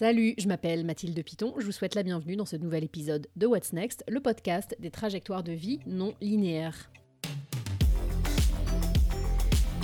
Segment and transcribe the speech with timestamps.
[0.00, 3.46] Salut, je m'appelle Mathilde Piton, je vous souhaite la bienvenue dans ce nouvel épisode de
[3.46, 6.90] What's Next, le podcast des trajectoires de vie non linéaires.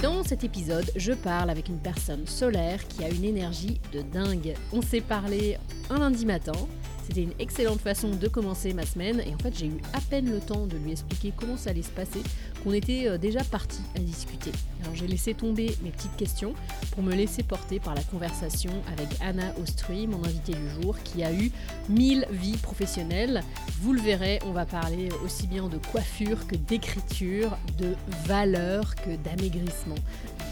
[0.02, 4.54] Dans cet épisode, je parle avec une personne solaire qui a une énergie de dingue.
[4.72, 5.58] On s'est parlé
[5.90, 6.66] un lundi matin,
[7.06, 10.30] c'était une excellente façon de commencer ma semaine et en fait j'ai eu à peine
[10.30, 12.20] le temps de lui expliquer comment ça allait se passer
[12.64, 14.50] qu'on était euh, déjà parti à discuter.
[14.82, 16.54] Alors j'ai laissé tomber mes petites questions
[16.92, 21.22] pour me laisser porter par la conversation avec Anna Ostry, mon invitée du jour, qui
[21.22, 21.52] a eu
[21.88, 23.42] mille vies professionnelles.
[23.80, 27.94] Vous le verrez, on va parler aussi bien de coiffure que d'écriture, de
[28.24, 29.94] valeur que d'amaigrissement,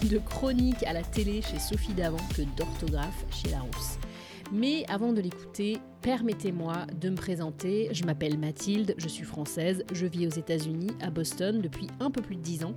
[0.04, 3.98] de chronique à la télé chez Sophie Davant que d'orthographe chez Larousse.
[4.52, 7.88] Mais avant de l'écouter, permettez-moi de me présenter.
[7.92, 12.22] Je m'appelle Mathilde, je suis française, je vis aux États-Unis, à Boston, depuis un peu
[12.22, 12.74] plus de 10 ans.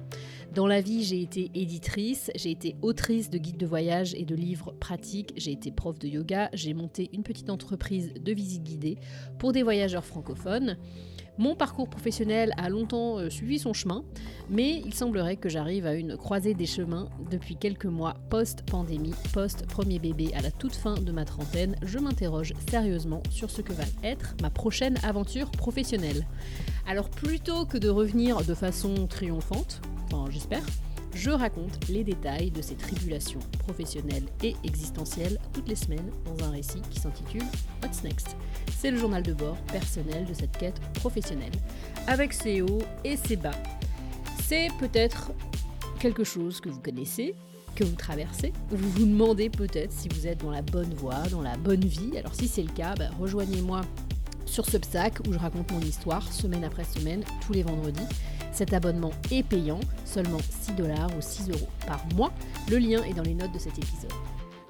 [0.54, 4.34] Dans la vie, j'ai été éditrice, j'ai été autrice de guides de voyage et de
[4.34, 8.98] livres pratiques, j'ai été prof de yoga, j'ai monté une petite entreprise de visite guidée
[9.38, 10.78] pour des voyageurs francophones.
[11.40, 14.04] Mon parcours professionnel a longtemps euh, suivi son chemin,
[14.50, 20.00] mais il semblerait que j'arrive à une croisée des chemins depuis quelques mois post-pandémie, post-premier
[20.00, 21.76] bébé à la toute fin de ma trentaine.
[21.84, 26.26] Je m'interroge sérieusement sur ce que va être ma prochaine aventure professionnelle.
[26.88, 30.64] Alors plutôt que de revenir de façon triomphante, enfin j'espère,
[31.18, 36.52] je raconte les détails de ces tribulations professionnelles et existentielles toutes les semaines dans un
[36.52, 37.44] récit qui s'intitule
[37.82, 38.36] What's Next?
[38.78, 41.52] C'est le journal de bord personnel de cette quête professionnelle,
[42.06, 43.56] avec ses hauts et ses bas.
[44.44, 45.32] C'est peut-être
[46.00, 47.34] quelque chose que vous connaissez,
[47.76, 48.54] que vous traversez.
[48.70, 52.16] Vous vous demandez peut-être si vous êtes dans la bonne voie, dans la bonne vie.
[52.18, 53.82] Alors si c'est le cas, bah, rejoignez-moi
[54.46, 58.06] sur Substack où je raconte mon histoire semaine après semaine, tous les vendredis.
[58.58, 62.34] Cet abonnement est payant, seulement 6 dollars ou 6 euros par mois.
[62.72, 64.12] Le lien est dans les notes de cet épisode.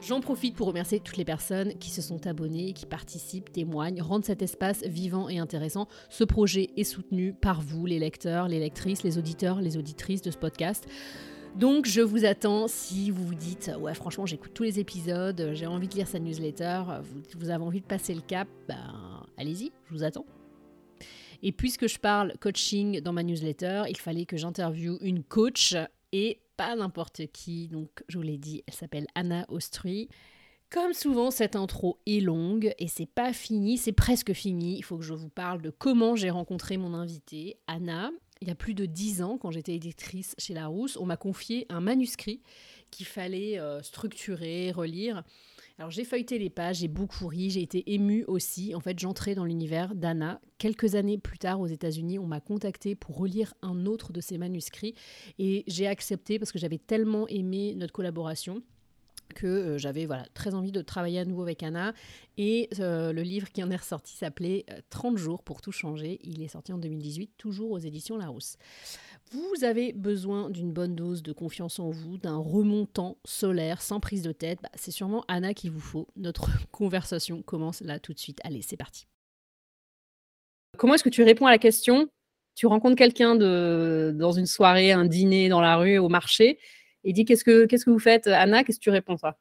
[0.05, 4.25] J'en profite pour remercier toutes les personnes qui se sont abonnées, qui participent, témoignent, rendent
[4.25, 5.87] cet espace vivant et intéressant.
[6.09, 10.31] Ce projet est soutenu par vous, les lecteurs, les lectrices, les auditeurs, les auditrices de
[10.31, 10.85] ce podcast.
[11.55, 15.65] Donc je vous attends si vous vous dites ouais franchement j'écoute tous les épisodes, j'ai
[15.65, 16.81] envie de lire sa newsletter,
[17.37, 20.25] vous, avez envie de passer le cap, ben allez-y, je vous attends.
[21.41, 25.75] Et puisque je parle coaching dans ma newsletter, il fallait que j'interviewe une coach
[26.11, 27.67] et pas n'importe qui.
[27.67, 30.09] Donc, je vous l'ai dit, elle s'appelle Anna Ostry.
[30.69, 34.77] Comme souvent, cette intro est longue et c'est pas fini, c'est presque fini.
[34.77, 38.11] Il faut que je vous parle de comment j'ai rencontré mon invitée, Anna.
[38.41, 41.65] Il y a plus de dix ans, quand j'étais éditrice chez Larousse, on m'a confié
[41.69, 42.41] un manuscrit
[42.91, 45.23] qu'il fallait euh, structurer, relire.
[45.79, 48.73] Alors j'ai feuilleté les pages, j'ai beaucoup ri, j'ai été émue aussi.
[48.73, 50.41] En fait, j'entrais dans l'univers d'Anna.
[50.57, 54.39] Quelques années plus tard, aux États-Unis, on m'a contacté pour relire un autre de ses
[54.39, 54.95] manuscrits
[55.37, 58.63] et j'ai accepté parce que j'avais tellement aimé notre collaboration
[59.33, 61.93] que euh, j'avais voilà, très envie de travailler à nouveau avec Anna.
[62.37, 66.19] Et euh, le livre qui en est ressorti s'appelait 30 euh, jours pour tout changer.
[66.23, 68.57] Il est sorti en 2018, toujours aux éditions Larousse.
[69.31, 74.21] Vous avez besoin d'une bonne dose de confiance en vous, d'un remontant solaire sans prise
[74.21, 74.59] de tête.
[74.61, 76.07] Bah, c'est sûrement Anna qu'il vous faut.
[76.15, 78.39] Notre conversation commence là tout de suite.
[78.43, 79.05] Allez, c'est parti.
[80.77, 82.07] Comment est-ce que tu réponds à la question?
[82.55, 86.57] Tu rencontres quelqu'un dans une soirée, un dîner, dans la rue, au marché,
[87.03, 89.37] et dit qu'est-ce que, qu'est-ce que vous faites Anna, qu'est-ce que tu réponds ça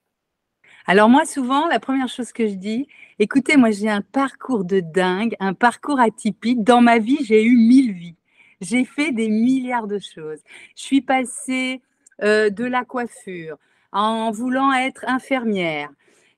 [0.89, 2.87] alors moi, souvent, la première chose que je dis,
[3.19, 6.63] écoutez, moi j'ai un parcours de dingue, un parcours atypique.
[6.63, 8.15] Dans ma vie, j'ai eu mille vies.
[8.61, 10.39] J'ai fait des milliards de choses.
[10.77, 11.83] Je suis passée
[12.23, 13.59] euh, de la coiffure
[13.93, 15.91] en voulant être infirmière.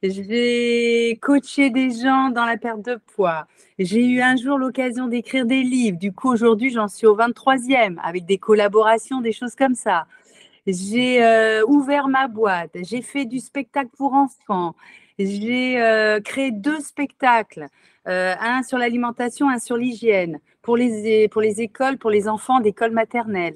[0.03, 3.49] J'ai coaché des gens dans la perte de poids.
[3.81, 5.99] J'ai eu un jour l'occasion d'écrire des livres.
[5.99, 10.07] Du coup, aujourd'hui, j'en suis au 23e avec des collaborations, des choses comme ça.
[10.69, 12.77] J'ai euh, ouvert ma boîte.
[12.83, 14.77] J'ai fait du spectacle pour enfants.
[15.19, 17.67] J'ai euh, créé deux spectacles,
[18.07, 22.93] un sur l'alimentation, un sur l'hygiène pour les, pour les écoles, pour les enfants d'école
[22.93, 23.55] maternelle.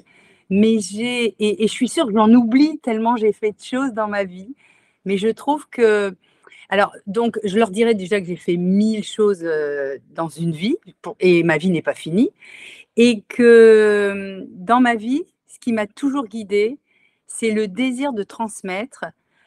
[0.49, 4.09] Mais j'ai, et, je suis sûre que j'en oublie tellement j'ai fait de choses dans
[4.09, 4.55] ma vie.
[5.05, 6.15] Mais je trouve que,
[6.71, 10.77] alors, donc, je leur dirais déjà que j'ai fait mille choses euh, dans une vie,
[11.21, 12.31] et ma vie n'est pas finie.
[12.97, 16.79] Et que dans ma vie, ce qui m'a toujours guidée,
[17.35, 19.05] c'est le désir de transmettre,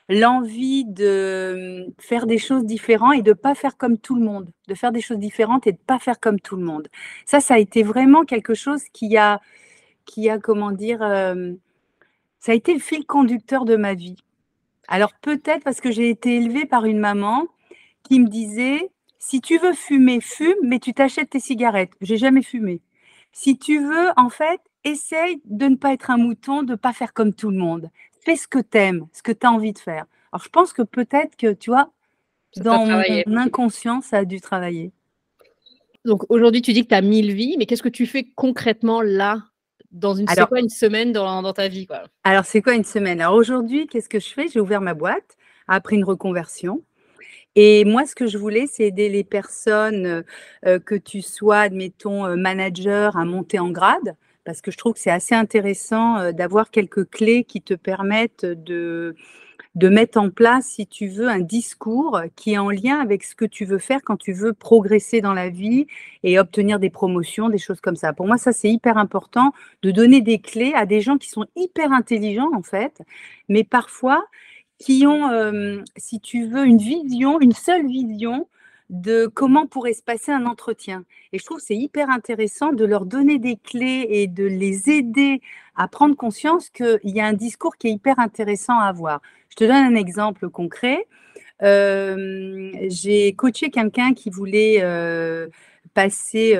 [0.09, 4.49] l'envie de faire des choses différentes et de ne pas faire comme tout le monde,
[4.67, 6.87] de faire des choses différentes et de ne pas faire comme tout le monde.
[7.25, 9.41] Ça, ça a été vraiment quelque chose qui a,
[10.05, 10.99] qui a comment dire,
[12.39, 14.17] ça a été le fil conducteur de ma vie.
[14.87, 17.47] Alors peut-être parce que j'ai été élevée par une maman
[18.03, 21.93] qui me disait, si tu veux fumer, fume, mais tu t'achètes tes cigarettes.
[22.01, 22.81] J'ai jamais fumé.
[23.31, 26.93] Si tu veux, en fait, essaye de ne pas être un mouton, de ne pas
[26.93, 27.89] faire comme tout le monde
[28.25, 30.05] fais ce que tu aimes, ce que tu as envie de faire.
[30.31, 31.91] Alors, je pense que peut-être que, tu vois,
[32.57, 34.91] dans mon inconscient, ça a dû travailler.
[36.03, 39.01] Donc aujourd'hui, tu dis que tu as mille vies, mais qu'est-ce que tu fais concrètement
[39.01, 39.43] là
[39.91, 42.03] dans une, c'est quoi une semaine dans, dans ta vie quoi?
[42.23, 43.21] Alors, c'est quoi une semaine?
[43.21, 44.47] Alors aujourd'hui, qu'est-ce que je fais?
[44.47, 45.37] J'ai ouvert ma boîte
[45.67, 46.83] après une reconversion.
[47.55, 50.23] Et moi, ce que je voulais, c'est aider les personnes,
[50.65, 54.15] euh, que tu sois, admettons, euh, manager, à monter en grade,
[54.45, 58.45] parce que je trouve que c'est assez intéressant euh, d'avoir quelques clés qui te permettent
[58.45, 59.15] de,
[59.75, 63.36] de mettre en place, si tu veux, un discours qui est en lien avec ce
[63.36, 65.88] que tu veux faire quand tu veux progresser dans la vie
[66.24, 68.13] et obtenir des promotions, des choses comme ça.
[68.13, 69.51] Pour moi, ça, c'est hyper important
[69.81, 73.01] de donner des clés à des gens qui sont hyper intelligents, en fait,
[73.50, 74.25] mais parfois
[74.77, 75.30] qui ont,
[75.95, 78.47] si tu veux, une vision, une seule vision
[78.89, 81.05] de comment pourrait se passer un entretien.
[81.33, 85.41] Et je trouve c'est hyper intéressant de leur donner des clés et de les aider
[85.75, 89.21] à prendre conscience qu'il y a un discours qui est hyper intéressant à avoir.
[89.49, 91.07] Je te donne un exemple concret.
[91.61, 94.83] J'ai coaché quelqu'un qui voulait
[95.93, 96.59] passer,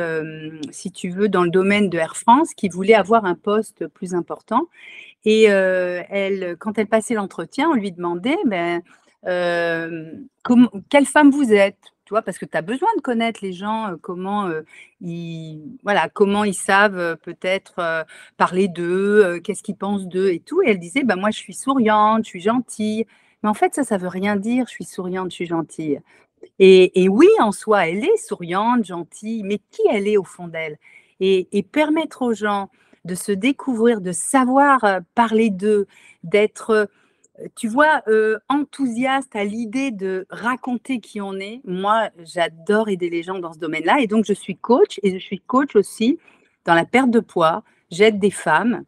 [0.72, 4.16] si tu veux, dans le domaine de Air France, qui voulait avoir un poste plus
[4.16, 4.68] important.
[5.26, 8.82] Et elle, quand elle passait l'entretien, on lui demandait ben,
[10.90, 11.95] quelle femme vous êtes?
[12.06, 14.50] Tu parce que tu as besoin de connaître les gens, comment,
[15.02, 18.06] ils, voilà, comment ils savent peut-être
[18.38, 20.62] parler d'eux, qu'est-ce qu'ils pensent d'eux et tout.
[20.62, 23.06] Et elle disait, ben, moi, je suis souriante, je suis gentille.
[23.44, 26.00] Mais en fait, ça, ça veut rien dire, je suis souriante, je suis gentille.
[26.60, 30.78] Et, oui, en soi, elle est souriante, gentille, mais qui elle est au fond d'elle?
[31.20, 32.70] Et permettre aux gens
[33.04, 35.88] de se découvrir, de savoir parler d'eux,
[36.24, 36.90] d'être,
[37.56, 38.02] tu vois,
[38.50, 41.62] enthousiaste à l'idée de raconter qui on est.
[41.66, 44.00] Moi, j'adore aider les gens dans ce domaine-là.
[44.00, 46.20] Et donc, je suis coach et je suis coach aussi
[46.66, 47.64] dans la perte de poids.
[47.92, 48.84] J'aide des femmes,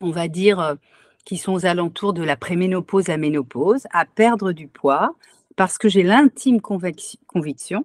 [0.00, 0.76] on va dire,
[1.24, 5.14] qui sont aux alentours de la préménopause à ménopause, à perdre du poids
[5.56, 7.84] parce que j'ai l'intime conviction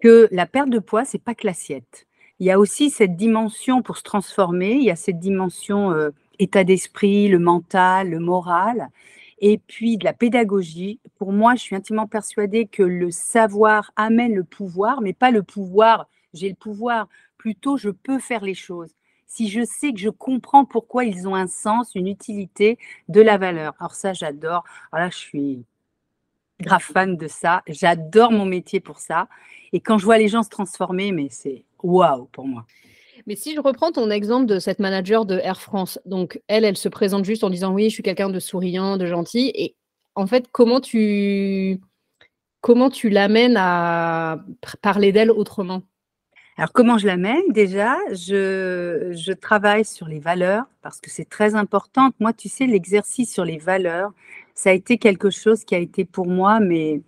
[0.00, 2.08] que la perte de poids, c'est pas que l'assiette
[2.40, 6.10] il y a aussi cette dimension pour se transformer, il y a cette dimension euh,
[6.38, 8.88] état d'esprit, le mental, le moral,
[9.40, 11.00] et puis de la pédagogie.
[11.18, 15.42] Pour moi, je suis intimement persuadée que le savoir amène le pouvoir, mais pas le
[15.42, 18.94] pouvoir, j'ai le pouvoir, plutôt je peux faire les choses.
[19.26, 23.36] Si je sais que je comprends pourquoi ils ont un sens, une utilité, de la
[23.36, 23.74] valeur.
[23.78, 24.64] Alors ça, j'adore.
[24.90, 25.64] Alors là, je suis
[26.60, 27.62] grave fan de ça.
[27.68, 29.28] J'adore mon métier pour ça.
[29.72, 32.66] Et quand je vois les gens se transformer, mais c'est waouh pour moi.
[33.28, 36.78] Mais si je reprends ton exemple de cette manager de Air France, donc elle, elle
[36.78, 39.52] se présente juste en disant oui, je suis quelqu'un de souriant, de gentil.
[39.54, 39.76] Et
[40.14, 41.78] en fait, comment tu
[42.62, 44.38] comment tu l'amènes à
[44.80, 45.82] parler d'elle autrement?
[46.56, 47.42] Alors, comment je l'amène?
[47.50, 52.10] Déjà, je, je, travaille sur les valeurs parce que c'est très important.
[52.20, 54.12] Moi, tu sais, l'exercice sur les valeurs,
[54.54, 57.02] ça a été quelque chose qui a été pour moi, mais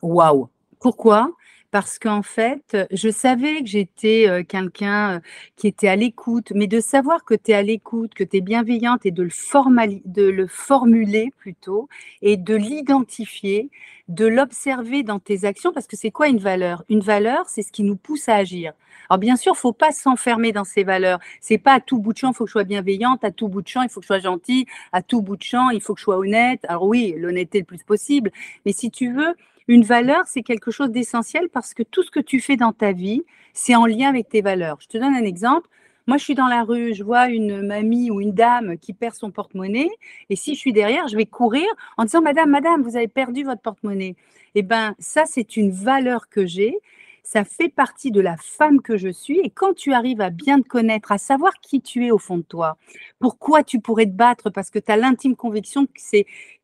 [0.00, 0.48] waouh
[0.78, 1.32] Pourquoi?
[1.74, 5.20] Parce qu'en fait, je savais que j'étais quelqu'un
[5.56, 8.40] qui était à l'écoute, mais de savoir que tu es à l'écoute, que tu es
[8.40, 11.88] bienveillante et de le, de le formuler plutôt,
[12.22, 13.70] et de l'identifier,
[14.06, 16.84] de l'observer dans tes actions, parce que c'est quoi une valeur?
[16.88, 18.72] Une valeur, c'est ce qui nous pousse à agir.
[19.10, 21.18] Alors bien sûr, faut pas s'enfermer dans ces valeurs.
[21.40, 23.48] C'est pas à tout bout de champ, il faut que je sois bienveillante, à tout
[23.48, 25.80] bout de champ, il faut que je sois gentille, à tout bout de champ, il
[25.80, 26.60] faut que je sois honnête.
[26.68, 28.30] Alors oui, l'honnêteté le plus possible,
[28.64, 29.34] mais si tu veux,
[29.68, 32.92] une valeur, c'est quelque chose d'essentiel parce que tout ce que tu fais dans ta
[32.92, 33.22] vie,
[33.52, 34.78] c'est en lien avec tes valeurs.
[34.80, 35.68] Je te donne un exemple.
[36.06, 39.14] Moi, je suis dans la rue, je vois une mamie ou une dame qui perd
[39.14, 39.88] son porte-monnaie,
[40.28, 41.64] et si je suis derrière, je vais courir
[41.96, 44.14] en disant Madame, Madame, vous avez perdu votre porte-monnaie.
[44.54, 46.76] Eh bien, ça, c'est une valeur que j'ai
[47.24, 49.40] ça fait partie de la femme que je suis.
[49.40, 52.36] Et quand tu arrives à bien te connaître, à savoir qui tu es au fond
[52.36, 52.76] de toi,
[53.18, 55.88] pourquoi tu pourrais te battre, parce que tu as l'intime conviction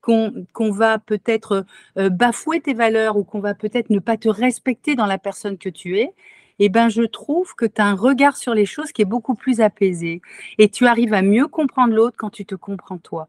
[0.03, 1.65] qu'on va peut-être
[1.99, 5.59] euh, bafouer tes valeurs ou qu'on va peut-être ne pas te respecter dans la personne
[5.59, 6.13] que tu es,
[6.59, 9.35] eh ben, je trouve que tu as un regard sur les choses qui est beaucoup
[9.35, 10.21] plus apaisé.
[10.59, 13.29] Et tu arrives à mieux comprendre l'autre quand tu te comprends toi.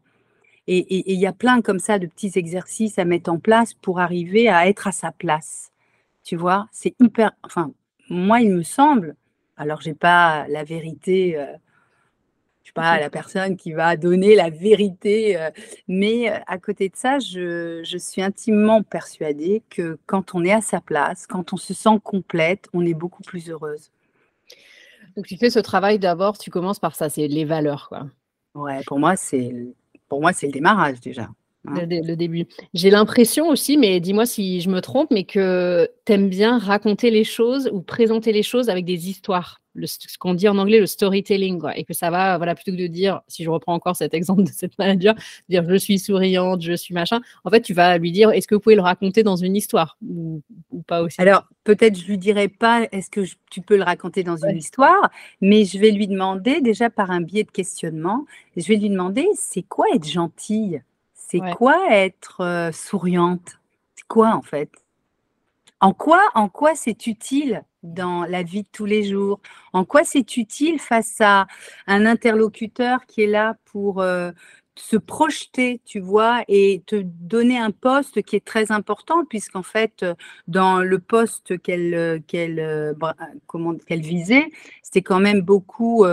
[0.68, 4.00] Et il y a plein comme ça de petits exercices à mettre en place pour
[4.00, 5.71] arriver à être à sa place.
[6.24, 7.32] Tu vois, c'est hyper.
[7.42, 7.72] Enfin,
[8.08, 9.16] moi, il me semble,
[9.56, 11.46] alors j'ai pas la vérité, euh,
[12.62, 15.50] je suis pas la personne qui va donner la vérité, euh,
[15.88, 20.52] mais euh, à côté de ça, je, je, suis intimement persuadée que quand on est
[20.52, 23.90] à sa place, quand on se sent complète, on est beaucoup plus heureuse.
[25.16, 28.06] Donc tu fais ce travail d'abord, tu commences par ça, c'est les valeurs, quoi.
[28.54, 29.52] Ouais, pour moi, c'est
[30.08, 31.28] pour moi c'est le démarrage déjà.
[31.68, 31.86] Hein.
[31.88, 32.46] Le, début.
[32.74, 37.10] J'ai l'impression aussi, mais dis-moi si je me trompe, mais que tu aimes bien raconter
[37.10, 39.60] les choses ou présenter les choses avec des histoires.
[39.76, 42.76] ce qu'on dit en anglais le storytelling, quoi, et que ça va, voilà, plutôt que
[42.76, 45.14] de dire, si je reprends encore cet exemple de cette manager,
[45.48, 48.56] dire je suis souriante, je suis machin, en fait, tu vas lui dire, est-ce que
[48.56, 50.42] vous pouvez le raconter dans une histoire ou,
[50.88, 51.20] pas aussi?
[51.20, 53.20] Alors, peut-être je lui dirai pas, est-ce que
[53.52, 57.20] tu peux le raconter dans une histoire, mais je vais lui demander, déjà par un
[57.20, 58.26] biais de questionnement,
[58.56, 60.82] je vais lui demander, c'est quoi être gentille?
[61.32, 63.58] C'est quoi être euh, souriante?
[63.94, 64.70] C'est quoi en fait?
[65.80, 69.40] En quoi, en quoi c'est utile dans la vie de tous les jours?
[69.72, 71.46] En quoi c'est utile face à
[71.86, 74.30] un interlocuteur qui est là pour euh,
[74.74, 80.04] se projeter, tu vois, et te donner un poste qui est très important, puisqu'en fait,
[80.48, 82.94] dans le poste qu'elle euh, euh,
[83.86, 84.46] qu'elle visait,
[84.82, 86.04] c'était quand même beaucoup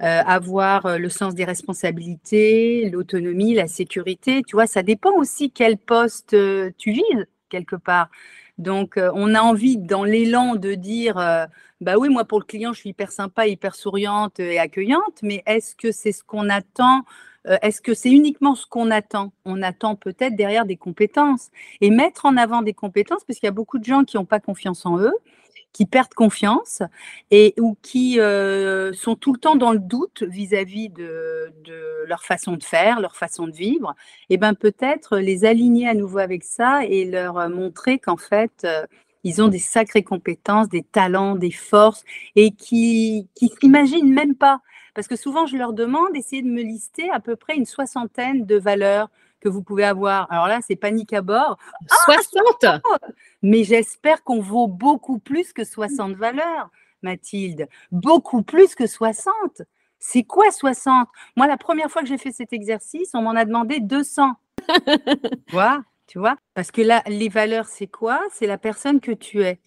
[0.00, 4.42] avoir le sens des responsabilités, l'autonomie, la sécurité.
[4.46, 6.36] Tu vois, ça dépend aussi quel poste
[6.76, 8.10] tu vises quelque part.
[8.58, 11.46] Donc, euh, on a envie, dans l'élan, de dire euh,
[11.80, 15.42] Bah oui, moi, pour le client, je suis hyper sympa, hyper souriante et accueillante, mais
[15.46, 17.04] est-ce que c'est ce qu'on attend
[17.46, 19.32] euh, Est-ce que c'est uniquement ce qu'on attend?
[19.44, 21.50] On attend peut-être derrière des compétences.
[21.80, 24.24] Et mettre en avant des compétences, parce qu'il y a beaucoup de gens qui n'ont
[24.24, 25.14] pas confiance en eux,
[25.78, 26.82] qui perdent confiance
[27.30, 31.52] et ou qui euh, sont tout le temps dans le doute vis-à-vis de,
[32.08, 33.94] leur façon de faire, leur façon de vivre,
[34.28, 38.84] et ben peut-être les aligner à nouveau avec ça et leur montrer qu'en fait euh,
[39.22, 42.02] ils ont des sacrées compétences, des talents, des forces
[42.34, 44.60] et qui qui s'imaginent même pas.
[44.96, 48.46] Parce que souvent je leur demande d'essayer de me lister à peu près une soixantaine
[48.46, 50.30] de valeurs que vous pouvez avoir.
[50.30, 51.58] Alors là, c'est panique à bord.
[52.04, 52.80] 60 ah,
[53.42, 56.70] Mais j'espère qu'on vaut beaucoup plus que 60 valeurs,
[57.02, 57.68] Mathilde.
[57.90, 59.62] Beaucoup plus que 60.
[59.98, 63.44] C'est quoi 60 Moi, la première fois que j'ai fait cet exercice, on m'en a
[63.44, 64.32] demandé 200.
[64.68, 65.82] tu vois?
[66.06, 66.36] Tu vois?
[66.54, 68.20] Parce que là, les valeurs, c'est quoi?
[68.32, 69.60] C'est la personne que tu es.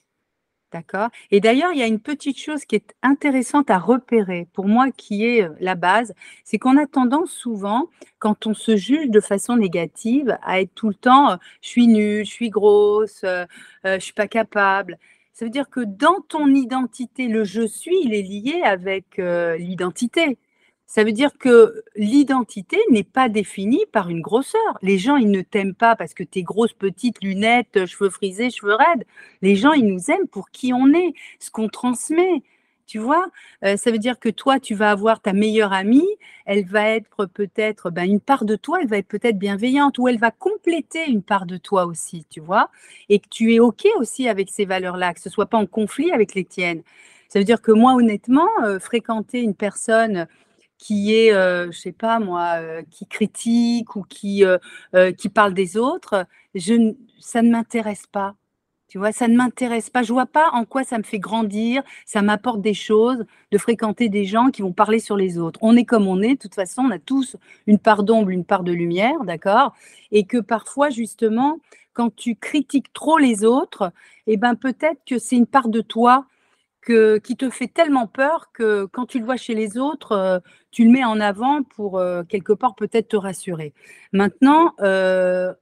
[0.72, 4.68] D'accord Et d'ailleurs, il y a une petite chose qui est intéressante à repérer, pour
[4.68, 6.14] moi, qui est euh, la base,
[6.46, 10.88] c'est qu'on a tendance souvent, quand on se juge de façon négative, à être tout
[10.88, 13.46] le temps euh, je suis nulle, je suis grosse, euh,
[13.84, 14.98] je suis pas capable.
[15.34, 20.38] Ça veut dire que dans ton identité, le je suis, il est lié avec l'identité.
[20.94, 24.78] Ça veut dire que l'identité n'est pas définie par une grosseur.
[24.82, 28.50] Les gens, ils ne t'aiment pas parce que tu es grosse, petite, lunettes, cheveux frisés,
[28.50, 29.06] cheveux raides.
[29.42, 32.44] Les gens, ils nous aiment pour qui on est, ce qu'on transmet.
[32.88, 33.26] Tu vois,
[33.64, 36.10] euh, ça veut dire que toi, tu vas avoir ta meilleure amie,
[36.46, 40.10] elle va être peut-être ben, une part de toi, elle va être peut-être bienveillante ou
[40.10, 42.70] elle va compléter une part de toi aussi, tu vois,
[43.08, 46.12] et que tu es OK aussi avec ces valeurs-là, que ce soit pas en conflit
[46.12, 46.84] avec les tiennes.
[47.30, 50.28] Ça veut dire que moi, honnêtement, euh, fréquenter une personne
[50.82, 55.54] qui est, euh, je sais pas moi, euh, qui critique ou qui, euh, qui parle
[55.54, 58.36] des autres, je, ça ne m'intéresse pas.
[58.88, 60.02] Tu vois, ça ne m'intéresse pas.
[60.02, 64.10] Je vois pas en quoi ça me fait grandir, ça m'apporte des choses de fréquenter
[64.10, 65.60] des gens qui vont parler sur les autres.
[65.62, 66.34] On est comme on est.
[66.34, 69.76] De toute façon, on a tous une part d'ombre, une part de lumière, d'accord?
[70.12, 71.60] Et que parfois, justement,
[71.94, 73.94] quand tu critiques trop les autres,
[74.28, 76.26] eh ben peut-être que c'est une part de toi
[76.82, 80.40] qui te fait tellement peur que quand tu le vois chez les autres, euh,
[80.72, 83.74] tu le mets en avant pour euh, quelque part peut-être te rassurer.
[84.14, 85.54] Maintenant, euh,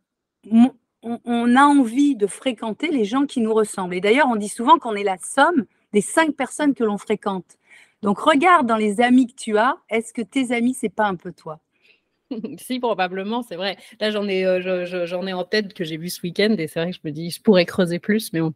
[1.03, 3.95] on, a envie de fréquenter les gens qui nous ressemblent.
[3.95, 7.57] Et d'ailleurs, on dit souvent qu'on est la somme des cinq personnes que l'on fréquente.
[8.01, 11.15] Donc regarde dans les amis que tu as, est-ce que tes amis, c'est pas un
[11.15, 11.59] peu toi?
[12.57, 13.77] si, probablement, c'est vrai.
[13.99, 16.79] Là, j'en ai, euh, j'en ai en tête que j'ai vu ce week-end et c'est
[16.79, 18.53] vrai que je me dis, je pourrais creuser plus, mais bon.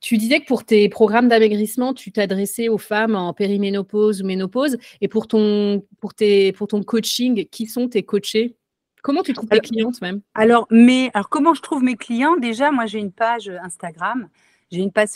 [0.00, 4.78] tu disais que pour tes programmes d'amaigrissement, tu t'adressais aux femmes en périménopause ou ménopause.
[5.00, 8.56] Et pour ton, pour tes, pour ton coaching, qui sont tes coachés?
[9.02, 10.20] Comment tu trouves tes clientes même?
[10.34, 12.36] alors, mais, alors, comment je trouve mes clients?
[12.36, 14.28] Déjà, moi, j'ai une page Instagram
[14.70, 15.10] j'ai une page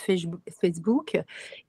[0.61, 1.21] Facebook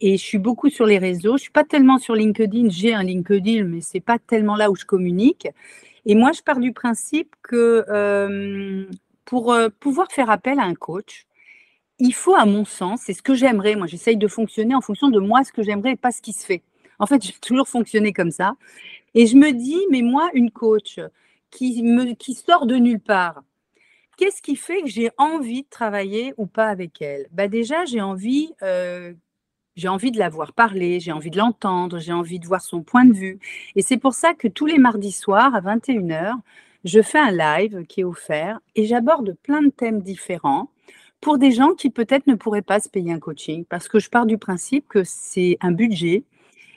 [0.01, 1.31] et je suis beaucoup sur les réseaux.
[1.31, 2.69] Je ne suis pas tellement sur LinkedIn.
[2.69, 5.47] J'ai un LinkedIn, mais ce n'est pas tellement là où je communique.
[6.05, 8.85] Et moi, je pars du principe que euh,
[9.25, 11.25] pour euh, pouvoir faire appel à un coach,
[11.99, 13.75] il faut, à mon sens, c'est ce que j'aimerais.
[13.75, 16.33] Moi, j'essaye de fonctionner en fonction de moi, ce que j'aimerais et pas ce qui
[16.33, 16.63] se fait.
[16.99, 18.55] En fait, j'ai toujours fonctionné comme ça.
[19.13, 20.99] Et je me dis, mais moi, une coach
[21.51, 23.43] qui, me, qui sort de nulle part,
[24.17, 27.27] qu'est-ce qui fait que j'ai envie de travailler ou pas avec elle?
[27.31, 29.13] Bah Déjà, j'ai envie, euh,
[29.75, 32.83] j'ai envie de la voir parler, j'ai envie de l'entendre, j'ai envie de voir son
[32.83, 33.39] point de vue.
[33.75, 36.35] Et c'est pour ça que tous les mardis soirs à 21h,
[36.85, 40.69] je fais un live qui est offert et j'aborde plein de thèmes différents
[41.19, 44.09] pour des gens qui peut-être ne pourraient pas se payer un coaching parce que je
[44.09, 46.23] pars du principe que c'est un budget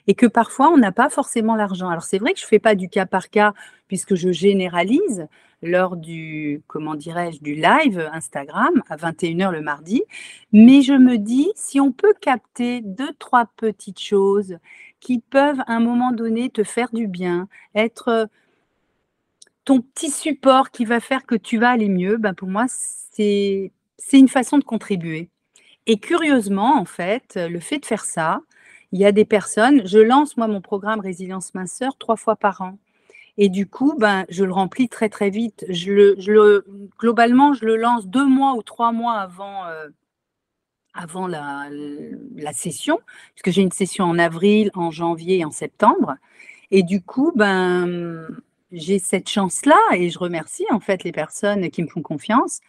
[0.07, 1.89] et que parfois on n'a pas forcément l'argent.
[1.89, 3.53] Alors c'est vrai que je ne fais pas du cas par cas
[3.87, 5.27] puisque je généralise,
[5.61, 10.03] lors du, comment dirais-je, du live Instagram à 21h le mardi.
[10.51, 14.57] Mais je me dis, si on peut capter deux, trois petites choses
[14.99, 18.29] qui peuvent à un moment donné te faire du bien, être
[19.65, 23.71] ton petit support qui va faire que tu vas aller mieux, ben pour moi, c'est
[24.13, 25.29] une façon de contribuer.
[25.85, 28.41] Et curieusement, en fait, le fait de faire ça,
[28.91, 32.61] il y a des personnes, je lance moi mon programme Résilience Minceur trois fois par
[32.61, 32.77] an.
[33.41, 35.65] Et du coup, ben, je le remplis très très vite.
[35.69, 36.65] Je le, je le,
[36.99, 39.87] globalement, je le lance deux mois ou trois mois avant, euh,
[40.93, 41.69] avant la,
[42.35, 42.99] la, session,
[43.33, 46.15] puisque j'ai une session en avril, en janvier et en septembre.
[46.69, 48.27] Et du coup, ben,
[48.73, 52.59] j'ai cette chance-là et je remercie en fait les personnes qui me font confiance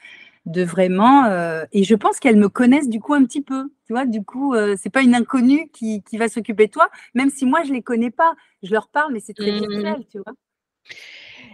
[0.46, 3.92] de vraiment euh, et je pense qu'elles me connaissent du coup un petit peu tu
[3.92, 7.28] vois du coup euh, c'est pas une inconnue qui, qui va s'occuper de toi même
[7.28, 9.58] si moi je les connais pas je leur parle mais c'est très mmh.
[9.58, 10.32] virtuel tu vois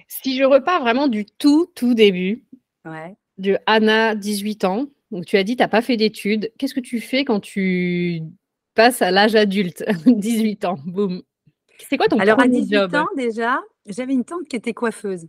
[0.08, 2.44] si je repars vraiment du tout tout début
[3.38, 6.80] de Anna 18 ans donc tu as dit tu n'as pas fait d'études qu'est-ce que
[6.80, 8.22] tu fais quand tu
[8.74, 11.22] passes à l'âge adulte 18 ans boum?
[11.88, 15.28] C'est quoi ton alors à 18 ans déjà j'avais une tante qui était coiffeuse.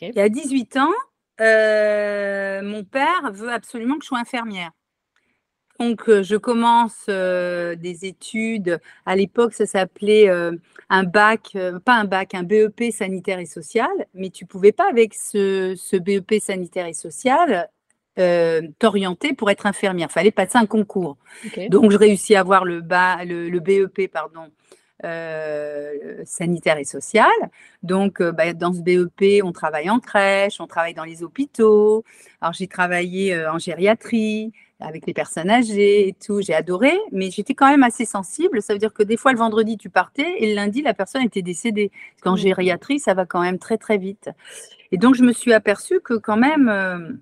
[0.00, 0.92] Et à 18 ans
[1.40, 4.70] euh, mon père veut absolument que je sois infirmière.
[5.78, 8.80] Donc, euh, je commence euh, des études.
[9.04, 10.28] À l'époque, ça s'appelait
[10.88, 13.90] un bac, pas un bac, un BEP sanitaire et social.
[14.14, 17.68] Mais tu pouvais pas, avec ce, BEP sanitaire et social,
[18.78, 20.08] t'orienter pour être infirmière.
[20.10, 21.16] Il fallait passer un concours.
[21.68, 24.50] Donc, je réussis à avoir le, le BEP pardon,
[25.04, 27.28] euh, sanitaire et social.
[27.82, 32.02] Donc, euh, bah, dans ce BEP, on travaille en crèche, on travaille dans les hôpitaux.
[32.40, 36.40] Alors, j'ai travaillé euh, en gériatrie avec les personnes âgées et tout.
[36.40, 38.62] J'ai adoré, mais j'étais quand même assez sensible.
[38.62, 41.22] Ça veut dire que des fois, le vendredi, tu partais et le lundi, la personne
[41.22, 41.90] était décédée.
[41.90, 42.48] Parce qu'en mmh.
[42.48, 44.30] gériatrie, ça va quand même très, très vite.
[44.92, 47.20] Et donc, je me suis aperçue que quand même,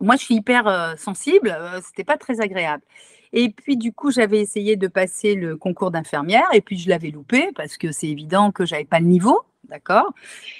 [0.00, 1.56] moi, je suis hyper sensible.
[1.84, 2.82] C'était pas très agréable.
[3.36, 7.10] Et puis, du coup, j'avais essayé de passer le concours d'infirmière et puis je l'avais
[7.10, 9.42] loupé parce que c'est évident que j'avais pas le niveau.
[9.68, 10.12] D'accord?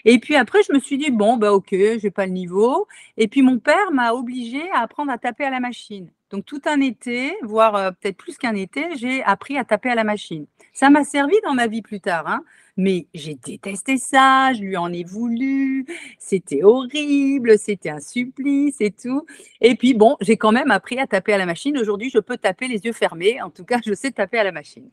[0.05, 2.89] Et puis après, je me suis dit, bon, bah ok, j'ai pas le niveau.
[3.17, 6.09] Et puis mon père m'a obligé à apprendre à taper à la machine.
[6.35, 9.95] Donc tout un été, voire euh, peut-être plus qu'un été, j'ai appris à taper à
[9.95, 10.47] la machine.
[10.73, 12.27] Ça m'a servi dans ma vie plus tard.
[12.27, 12.43] Hein.
[12.77, 15.87] Mais j'ai détesté ça, je lui en ai voulu,
[16.19, 19.25] c'était horrible, c'était un supplice et tout.
[19.61, 21.79] Et puis bon, j'ai quand même appris à taper à la machine.
[21.79, 23.41] Aujourd'hui, je peux taper les yeux fermés.
[23.41, 24.91] En tout cas, je sais taper à la machine.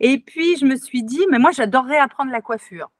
[0.00, 2.90] Et puis, je me suis dit, mais moi, j'adorerais apprendre la coiffure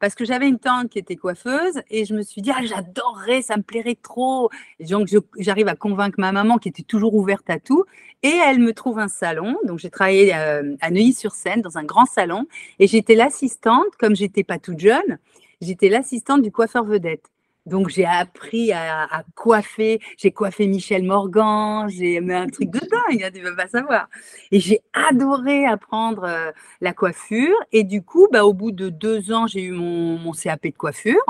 [0.00, 3.42] parce que j'avais une tante qui était coiffeuse et je me suis dit, ah, j'adorerais,
[3.42, 4.50] ça me plairait trop.
[4.80, 5.08] Donc,
[5.38, 7.84] j'arrive à convaincre ma maman qui était toujours ouverte à tout
[8.22, 9.56] et elle me trouve un salon.
[9.64, 12.46] Donc, j'ai travaillé euh, à Neuilly-sur-Seine dans un grand salon
[12.78, 15.18] et j'étais l'assistante, comme j'étais pas toute jeune,
[15.60, 17.30] j'étais l'assistante du coiffeur vedette.
[17.70, 20.00] Donc, j'ai appris à, coiffer.
[20.18, 21.88] J'ai coiffé Michel Morgan.
[21.88, 24.08] J'ai mis un truc de dingue, hein, tu ne veux pas savoir.
[24.50, 27.56] Et j'ai adoré apprendre euh, la coiffure.
[27.72, 31.24] Et du coup, bah, au bout de deux ans, j'ai eu mon, CAP de coiffure.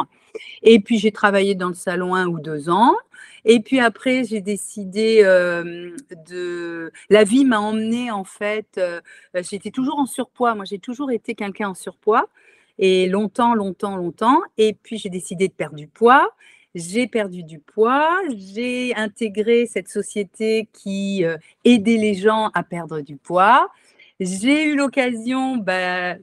[0.63, 2.97] Et puis, j'ai travaillé dans le salon un ou deux ans.
[3.45, 5.95] Et puis après, j'ai décidé euh,
[6.29, 6.93] de.
[7.11, 8.67] La vie m'a emmenée, en fait.
[8.79, 9.01] Euh,
[9.35, 10.55] j'étais toujours en surpoids.
[10.55, 12.29] Moi, j'ai toujours été quelqu'un en surpoids
[12.81, 14.41] et longtemps, longtemps, longtemps.
[14.59, 16.35] Et puis, j'ai décidé de perdre du poids.
[16.75, 23.01] J'ai perdu du poids, j'ai intégré cette société qui euh, aidait les gens à perdre
[23.01, 23.69] du poids.
[24.21, 26.15] J'ai eu l'occasion, bah,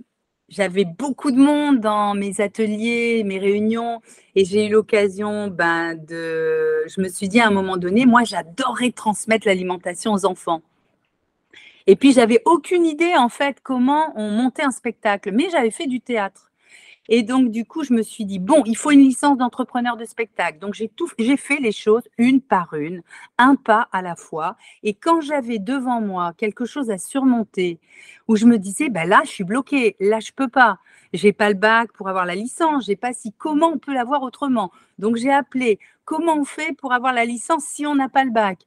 [0.48, 4.02] j'avais beaucoup de monde dans mes ateliers, mes réunions,
[4.36, 6.84] et j'ai eu l'occasion ben, de...
[6.88, 10.62] Je me suis dit à un moment donné, moi j'adorais transmettre l'alimentation aux enfants.
[11.88, 15.88] Et puis j'avais aucune idée en fait comment on montait un spectacle, mais j'avais fait
[15.88, 16.47] du théâtre.
[17.10, 20.06] Et donc, du coup, je me suis dit, bon, il faut une licence d'entrepreneur de
[20.06, 20.60] spectacle.
[20.60, 23.02] Donc, j'ai tout, j'ai fait les choses une par une,
[23.38, 24.56] un pas à la fois.
[24.84, 27.80] Et quand j'avais devant moi quelque chose à surmonter,
[28.28, 30.80] où je me disais, ben là, je suis bloquée, là, je peux pas.
[31.14, 34.24] J'ai pas le bac pour avoir la licence, j'ai pas si, comment on peut l'avoir
[34.24, 34.72] autrement?
[35.00, 38.32] Donc, j'ai appelé, comment on fait pour avoir la licence si on n'a pas le
[38.32, 38.60] bac?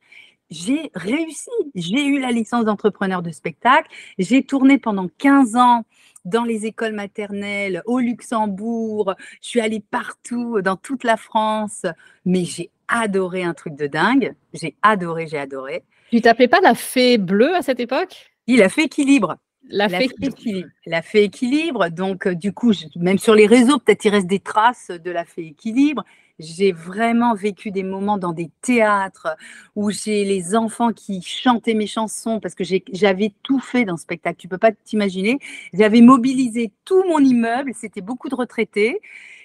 [0.51, 1.51] j'ai réussi.
[1.75, 3.89] J'ai eu la licence d'entrepreneur de spectacle.
[4.19, 5.85] J'ai tourné pendant 15 ans
[6.25, 9.15] dans les écoles maternelles, au Luxembourg.
[9.43, 11.87] Je suis allée partout, dans toute la France.
[12.25, 14.35] Mais j'ai adoré un truc de dingue.
[14.53, 15.85] J'ai adoré, j'ai adoré.
[16.11, 18.31] Tu t'appelais pas la fée bleue à cette époque?
[18.47, 19.37] Il a fait équilibre.
[19.71, 20.69] La, fée, équilibre.
[20.87, 21.89] La fée équilibre.
[21.89, 25.25] Donc, euh, du coup, même sur les réseaux, peut-être il reste des traces de la
[25.25, 26.05] fée équilibre.
[26.39, 29.37] J'ai vraiment vécu des moments dans des théâtres
[29.77, 34.03] où j'ai les enfants qui chantaient mes chansons parce que j'avais tout fait dans ce
[34.03, 34.39] spectacle.
[34.39, 35.39] Tu peux pas t'imaginer.
[35.75, 37.73] J'avais mobilisé tout mon immeuble.
[37.75, 39.01] C'était beaucoup de retraités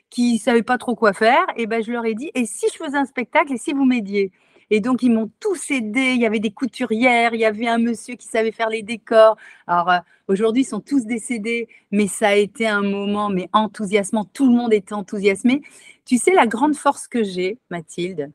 [0.10, 1.46] qui ne savaient pas trop quoi faire.
[1.58, 3.86] Et ben, je leur ai dit, et si je faisais un spectacle et si vous
[3.86, 4.32] m'aidiez?
[4.70, 6.14] Et donc, ils m'ont tous aidé.
[6.16, 9.38] Il y avait des couturières, il y avait un monsieur qui savait faire les décors.
[9.68, 14.26] Alors, euh, aujourd'hui, ils sont tous décédés, mais ça a été un moment mais enthousiasmant.
[14.26, 15.62] Tout le monde était enthousiasmé.
[16.06, 18.32] Tu sais, la grande force que j'ai, Mathilde,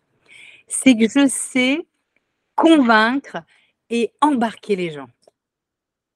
[0.68, 1.86] c'est que je sais
[2.54, 3.38] convaincre
[3.88, 5.08] et embarquer les gens.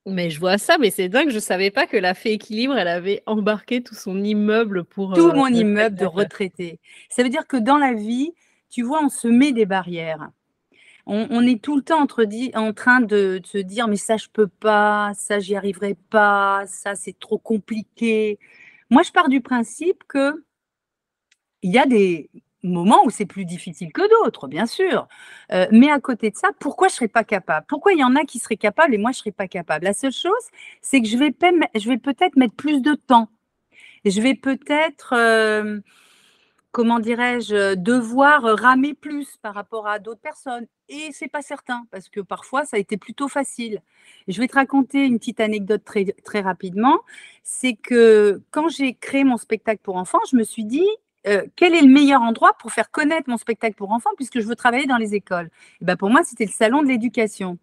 [0.07, 2.89] Mais je vois ça, mais c'est dingue, je savais pas que la Fée Équilibre, elle
[2.89, 5.15] avait embarqué tout son immeuble pour...
[5.15, 6.79] Tout euh, mon immeuble de retraité.
[7.09, 8.35] Ça veut dire que dans la vie,
[8.75, 10.31] tu vois, on se met des barrières.
[11.07, 14.49] On, est tout le temps entre en train de, se dire, mais ça, je peux
[14.49, 18.39] pas, ça, j'y arriverai pas, ça, c'est trop compliqué.
[18.91, 20.45] Moi, je pars du principe que
[21.63, 22.31] il y a des
[22.65, 25.07] moments où c'est plus difficile que d'autres, bien sûr.
[25.53, 27.67] Euh, mais à côté de ça, pourquoi je serais pas capable?
[27.69, 29.85] Pourquoi il y en a qui seraient capables et moi, je serais pas capable?
[29.85, 30.33] La seule chose,
[30.81, 31.33] c'est que je vais,
[31.77, 33.29] je vais peut-être mettre plus de temps.
[34.05, 35.81] Je vais peut-être, euh,
[36.75, 40.67] comment dirais-je, devoir ramer plus par rapport à d'autres personnes.
[40.89, 43.81] Et c'est pas certain, parce que parfois, ça a été plutôt facile.
[44.27, 46.99] Je vais te raconter une petite anecdote très, très rapidement.
[47.45, 50.89] C'est que quand j'ai créé mon spectacle pour enfants, je me suis dit,
[51.29, 54.47] euh, quel est le meilleur endroit pour faire connaître mon spectacle pour enfants puisque je
[54.47, 55.51] veux travailler dans les écoles?
[55.81, 57.57] Et ben Pour moi, c'était le salon de l'éducation.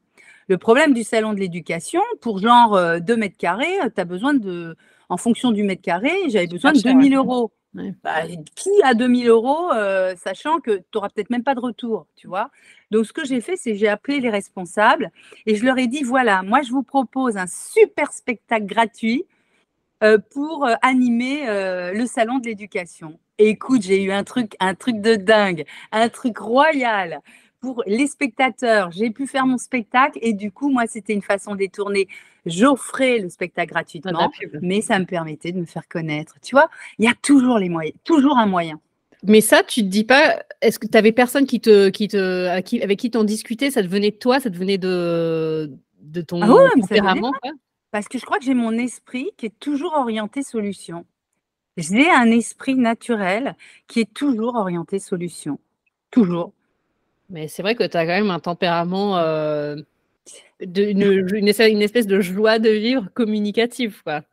[0.47, 4.05] Le problème du salon de l'éducation, pour genre 2 euh, mètres carrés, euh, tu as
[4.05, 4.77] besoin de,
[5.09, 7.51] en fonction du mètre carré, j'avais besoin de 2000 euros.
[7.73, 8.23] Bah,
[8.55, 9.69] qui a 2000 euros,
[10.17, 12.51] sachant que tu n'auras peut-être même pas de retour, tu vois?
[12.91, 15.09] Donc, ce que j'ai fait, c'est j'ai appelé les responsables
[15.45, 19.25] et je leur ai dit, voilà, moi, je vous propose un super spectacle gratuit
[20.31, 21.45] pour animer
[21.93, 26.37] le salon de l'éducation écoute, j'ai eu un truc, un truc de dingue, un truc
[26.37, 27.19] royal
[27.59, 28.91] pour les spectateurs.
[28.91, 32.07] J'ai pu faire mon spectacle et du coup, moi, c'était une façon détournée.
[32.45, 36.35] J'offrais le spectacle gratuitement, mais ça me permettait de me faire connaître.
[36.41, 38.79] Tu vois, il y a toujours les moyens, toujours un moyen.
[39.23, 42.47] Mais ça, tu te dis pas, est-ce que tu avais personne qui te, qui te,
[42.47, 47.31] avec qui t'en discutait Ça devenait de toi, ça devenait de, de ton ah tempérament
[47.91, 51.05] Parce que je crois que j'ai mon esprit qui est toujours orienté solution.
[51.77, 53.55] J'ai un esprit naturel
[53.87, 55.59] qui est toujours orienté solution.
[56.09, 56.51] Toujours.
[57.29, 59.77] Mais c'est vrai que tu as quand même un tempérament, euh,
[60.59, 64.01] une, espèce de joie de vivre communicative.
[64.03, 64.23] Quoi.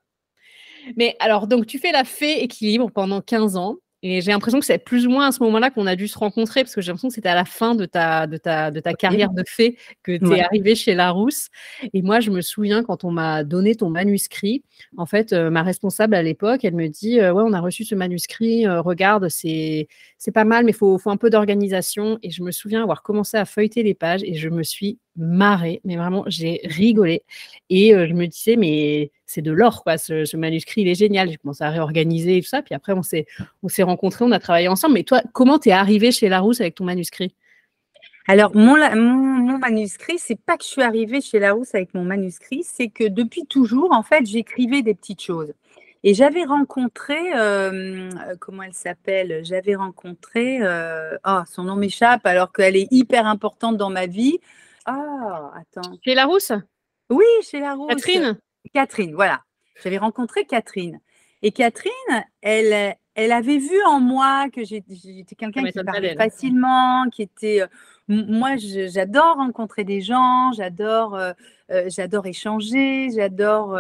[0.96, 3.76] Mais alors, donc, tu fais la fée équilibre pendant 15 ans.
[4.02, 6.16] Et j'ai l'impression que c'est plus ou moins à ce moment-là qu'on a dû se
[6.16, 8.78] rencontrer, parce que j'ai l'impression que c'était à la fin de ta, de ta, de
[8.78, 11.48] ta carrière de fée que tu es arrivée chez Larousse.
[11.92, 14.62] Et moi, je me souviens quand on m'a donné ton manuscrit,
[14.96, 17.84] en fait, euh, ma responsable à l'époque, elle me dit euh, Ouais, on a reçu
[17.84, 19.88] ce manuscrit, euh, regarde, c'est
[20.32, 22.20] pas mal, mais il faut, faut un peu d'organisation.
[22.22, 25.80] Et je me souviens avoir commencé à feuilleter les pages et je me suis marré,
[25.84, 27.22] mais vraiment, j'ai rigolé.
[27.68, 29.98] Et je me disais, mais c'est de l'or, quoi.
[29.98, 31.30] Ce, manuscrit, il est génial.
[31.30, 32.62] J'ai commencé à réorganiser et tout ça.
[32.62, 33.26] Puis après, on s'est,
[33.62, 34.94] on s'est rencontrés, on a travaillé ensemble.
[34.94, 37.34] Mais toi, comment tu es arrivé chez Larousse avec ton manuscrit?
[38.26, 42.62] Alors, mon, mon, manuscrit, c'est pas que je suis arrivée chez Larousse avec mon manuscrit,
[42.62, 45.52] c'est que depuis toujours, en fait, j'écrivais des petites choses.
[46.04, 47.16] Et j'avais rencontré,
[48.38, 49.40] comment elle s'appelle?
[49.44, 50.60] J'avais rencontré,
[51.26, 54.38] oh, son nom m'échappe alors qu'elle est hyper importante dans ma vie.
[54.90, 55.92] Ah, attends.
[56.02, 56.52] Chez Larousse?
[57.10, 57.88] Oui, chez Larousse.
[57.88, 58.38] Catherine?
[58.72, 59.42] Catherine, voilà.
[59.82, 60.98] J'avais rencontré Catherine.
[61.42, 61.92] Et Catherine,
[62.40, 67.60] elle, elle avait vu en moi que j'étais quelqu'un qui parlait facilement, qui était.
[67.60, 67.66] Euh,
[68.08, 71.32] moi, j'adore rencontrer des gens, j'adore, euh,
[71.70, 73.78] euh, j'adore échanger, j'adore.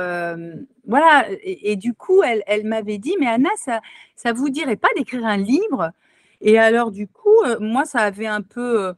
[0.86, 1.26] voilà.
[1.42, 3.80] Et, du coup, elle, elle m'avait dit, mais Anna, ça,
[4.14, 5.90] ça vous dirait pas d'écrire un livre?
[6.42, 8.92] Et alors, du coup, moi, ça avait un peu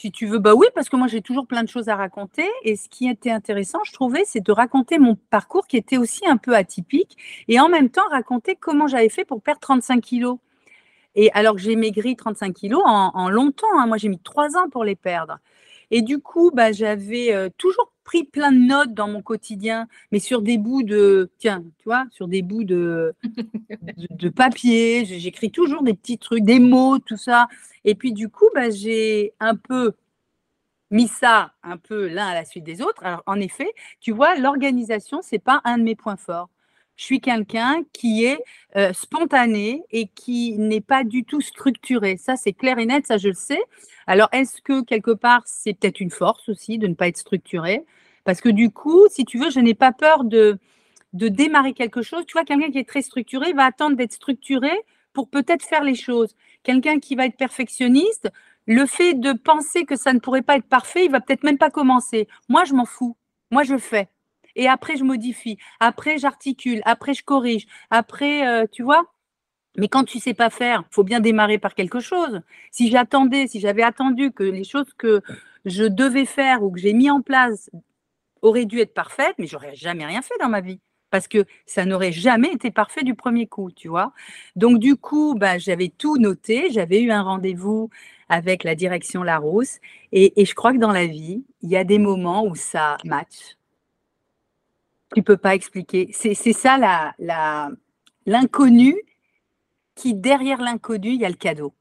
[0.00, 2.46] si tu veux, bah oui, parce que moi j'ai toujours plein de choses à raconter.
[2.62, 6.24] Et ce qui était intéressant, je trouvais, c'est de raconter mon parcours qui était aussi
[6.26, 7.16] un peu atypique
[7.48, 10.38] et en même temps raconter comment j'avais fait pour perdre 35 kilos.
[11.16, 13.88] Et alors que j'ai maigri 35 kilos en, longtemps, hein.
[13.88, 15.38] moi j'ai mis trois ans pour les perdre.
[15.90, 20.18] Et du coup, bah, j'avais euh, toujours pris plein de notes dans mon quotidien, mais
[20.18, 23.14] sur des bouts de, tiens, tu vois, sur des bouts de,
[24.08, 25.04] de, papier.
[25.04, 27.48] J'écris toujours des petits trucs, des mots, tout ça.
[27.84, 29.92] Et puis du coup, bah, j'ai un peu
[30.90, 33.04] mis ça un peu l'un à la suite des autres.
[33.04, 33.68] Alors en effet,
[34.00, 36.48] tu vois, l'organisation, c'est pas un de mes points forts.
[36.98, 38.42] Je suis quelqu'un qui est
[38.76, 42.16] euh, spontané et qui n'est pas du tout structuré.
[42.16, 43.62] Ça, c'est clair et net, ça je le sais.
[44.08, 47.84] Alors, est-ce que quelque part, c'est peut-être une force aussi de ne pas être structuré?
[48.24, 50.58] Parce que du coup, si tu veux, je n'ai pas peur de,
[51.12, 52.26] de démarrer quelque chose.
[52.26, 54.72] Tu vois, quelqu'un qui est très structuré va attendre d'être structuré
[55.12, 56.34] pour peut-être faire les choses.
[56.64, 58.28] Quelqu'un qui va être perfectionniste,
[58.66, 61.58] le fait de penser que ça ne pourrait pas être parfait, il va peut-être même
[61.58, 62.26] pas commencer.
[62.48, 63.16] Moi, je m'en fous.
[63.52, 64.08] Moi, je fais.
[64.58, 65.58] Et après, je modifie.
[65.80, 66.82] Après, j'articule.
[66.86, 67.66] Après, je corrige.
[67.90, 69.04] Après, euh, tu vois,
[69.76, 72.42] Mais quand tu sais pas faire, faut bien démarrer par quelque chose.
[72.72, 75.22] Si j'attendais, si j'avais attendu que les choses que
[75.66, 77.70] je devais faire ou que j'ai mis en place
[78.42, 81.86] auraient dû être parfaites, mais j'aurais jamais rien fait dans ma vie parce que ça
[81.86, 84.12] n'aurait jamais été parfait du premier coup, tu vois.
[84.56, 87.90] Donc du coup, bah, j'avais tout noté, j'avais eu un rendez-vous
[88.28, 89.80] avec la direction Larousse,
[90.12, 92.98] et, et je crois que dans la vie, il y a des moments où ça
[93.04, 93.57] match.
[95.14, 96.10] Tu peux pas expliquer.
[96.12, 97.14] C'est ça
[98.26, 98.94] l'inconnu
[99.94, 101.74] qui derrière l'inconnu, il y a le cadeau.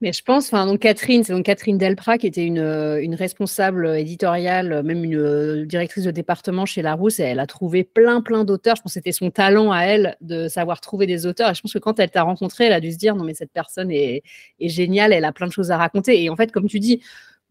[0.00, 3.96] Mais je pense, enfin, donc Catherine, c'est donc Catherine Delprat qui était une, euh, responsable
[3.96, 8.44] éditoriale, même une euh, directrice de département chez Larousse, et elle a trouvé plein, plein
[8.44, 8.76] d'auteurs.
[8.76, 11.50] Je pense que c'était son talent à elle de savoir trouver des auteurs.
[11.50, 13.34] Et je pense que quand elle t'a rencontré, elle a dû se dire non, mais
[13.34, 14.22] cette personne est
[14.60, 16.22] géniale, elle a plein de choses à raconter.
[16.22, 17.02] Et en fait, comme tu dis,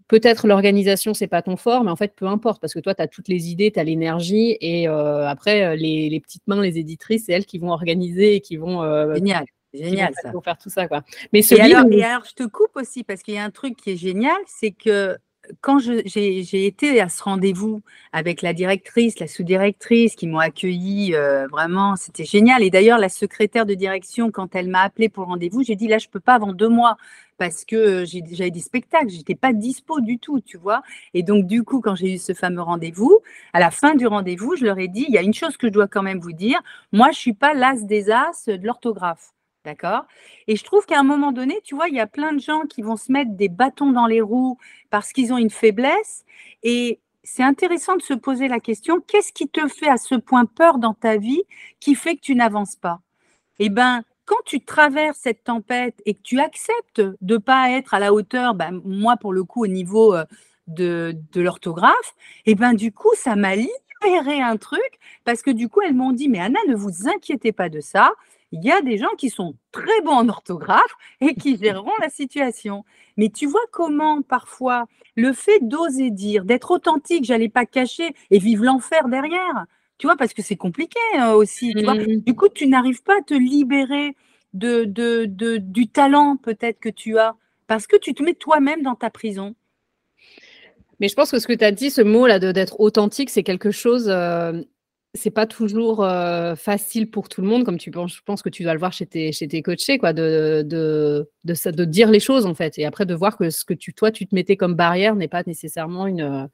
[0.08, 3.02] peut-être l'organisation, c'est pas ton fort, mais en fait, peu importe, parce que toi, tu
[3.02, 6.78] as toutes les idées, tu as l'énergie, et euh, après, les, les, petites mains, les
[6.78, 8.84] éditrices, c'est elles qui vont organiser et qui vont.
[9.14, 9.46] Génial.
[9.74, 10.32] Génial ça.
[10.32, 11.04] Pour faire tout ça, quoi.
[11.34, 13.76] Mais et, alors, et alors, je te coupe aussi parce qu'il y a un truc
[13.76, 15.18] qui est génial, c'est que
[15.62, 21.48] quand j'ai été à ce rendez-vous avec la directrice, la sous-directrice qui m'ont accueilli, euh,
[21.48, 22.64] vraiment, c'était génial.
[22.64, 25.88] Et d'ailleurs, la secrétaire de direction, quand elle m'a appelé pour le rendez-vous, j'ai dit
[25.88, 26.98] là, je peux pas avant deux mois
[27.38, 30.82] parce que j'avais des spectacles, j'étais pas dispo du tout, tu vois?
[31.14, 33.20] Et donc, du coup, quand j'ai eu ce fameux rendez-vous,
[33.54, 35.68] à la fin du rendez-vous, je leur ai dit il y a une chose que
[35.68, 36.62] je dois quand même vous dire.
[36.92, 39.34] Moi, je suis pas l'as des as de l'orthographe.
[39.66, 40.06] D'accord?
[40.48, 42.62] Et je trouve qu'à un moment donné, tu vois, il y a plein de gens
[42.62, 44.58] qui vont se mettre des bâtons dans les roues
[44.90, 46.24] parce qu'ils ont une faiblesse.
[46.64, 50.46] Et c'est intéressant de se poser la question, qu'est-ce qui te fait à ce point
[50.46, 51.44] peur dans ta vie
[51.82, 53.02] qui fait que tu n'avances pas?
[53.60, 57.94] Eh bien, quand tu traverses cette tempête et que tu acceptes de ne pas être
[57.94, 60.26] à la hauteur, ben, moi pour le coup au niveau euh,
[60.68, 62.14] de, de l'orthographe,
[62.46, 66.12] eh ben, du coup, ça m'a libéré un truc parce que du coup, elles m'ont
[66.12, 68.12] dit, mais Anna, ne vous inquiétez pas de ça,
[68.52, 72.10] il y a des gens qui sont très bons en orthographe et qui géreront la
[72.10, 72.84] situation.
[73.16, 78.40] Mais tu vois comment parfois le fait d'oser dire, d'être authentique, j'allais pas cacher et
[78.40, 79.66] vivre l'enfer derrière,
[79.98, 81.74] tu vois, parce que c'est compliqué hein, aussi.
[81.74, 82.22] Tu vois mmh.
[82.26, 84.16] du coup, tu n'arrives pas à te libérer
[84.54, 87.36] de, de, de du talent peut-être que tu as
[87.68, 89.56] parce que tu te mets toi-même dans ta prison.
[91.00, 93.72] Mais je pense que ce que tu as dit, ce mot-là d'être authentique, c'est quelque
[93.72, 94.08] chose.
[94.10, 94.62] Euh,
[95.14, 98.50] c'est pas toujours euh, facile pour tout le monde, comme tu penses, je pense que
[98.50, 102.12] tu dois le voir chez tes, chez tes coachés, quoi, de, de, de, de, dire
[102.12, 104.36] les choses en fait, et après de voir que ce que tu, toi, tu te
[104.36, 106.50] mettais comme barrière n'est pas nécessairement une.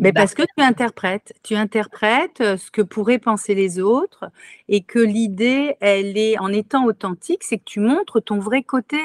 [0.00, 4.30] Mais parce que tu interprètes, tu interprètes euh, ce que pourraient penser les autres,
[4.68, 9.00] et que l'idée, elle est, en étant authentique, c'est que tu montres ton vrai côté,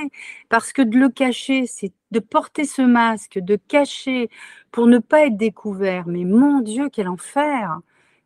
[0.49, 4.29] parce que de le cacher, c'est de porter ce masque, de cacher
[4.71, 6.05] pour ne pas être découvert.
[6.07, 7.79] Mais mon Dieu, quel enfer!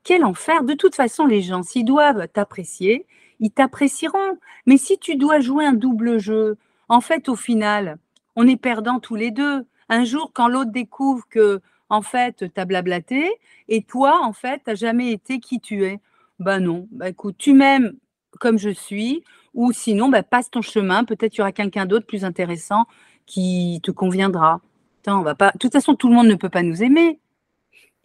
[0.03, 0.63] quel enfer.
[0.63, 3.05] De toute façon, les gens, s'ils doivent t'apprécier,
[3.39, 4.38] ils t'apprécieront.
[4.65, 7.97] Mais si tu dois jouer un double jeu, en fait, au final,
[8.36, 9.65] on est perdants tous les deux.
[9.89, 13.30] Un jour, quand l'autre découvre que, en fait, tu as blablaté,
[13.67, 15.99] et toi, en fait, tu n'as jamais été qui tu es.
[16.39, 17.93] Ben non, bah écoute, tu m'aimes
[18.39, 19.23] comme je suis,
[19.54, 22.86] ou sinon, bah, passe ton chemin, peut-être tu y aura quelqu'un d'autre plus intéressant
[23.25, 24.62] qui te conviendra.
[25.08, 25.52] on va pas.
[25.52, 27.19] De toute façon, tout le monde ne peut pas nous aimer.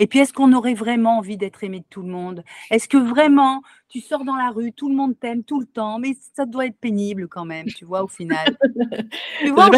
[0.00, 2.42] Et puis, est-ce qu'on aurait vraiment envie d'être aimé de tout le monde?
[2.70, 6.00] Est-ce que vraiment, tu sors dans la rue, tout le monde t'aime tout le temps,
[6.00, 8.58] mais ça doit être pénible quand même, tu vois, au final.
[9.40, 9.70] tu vois,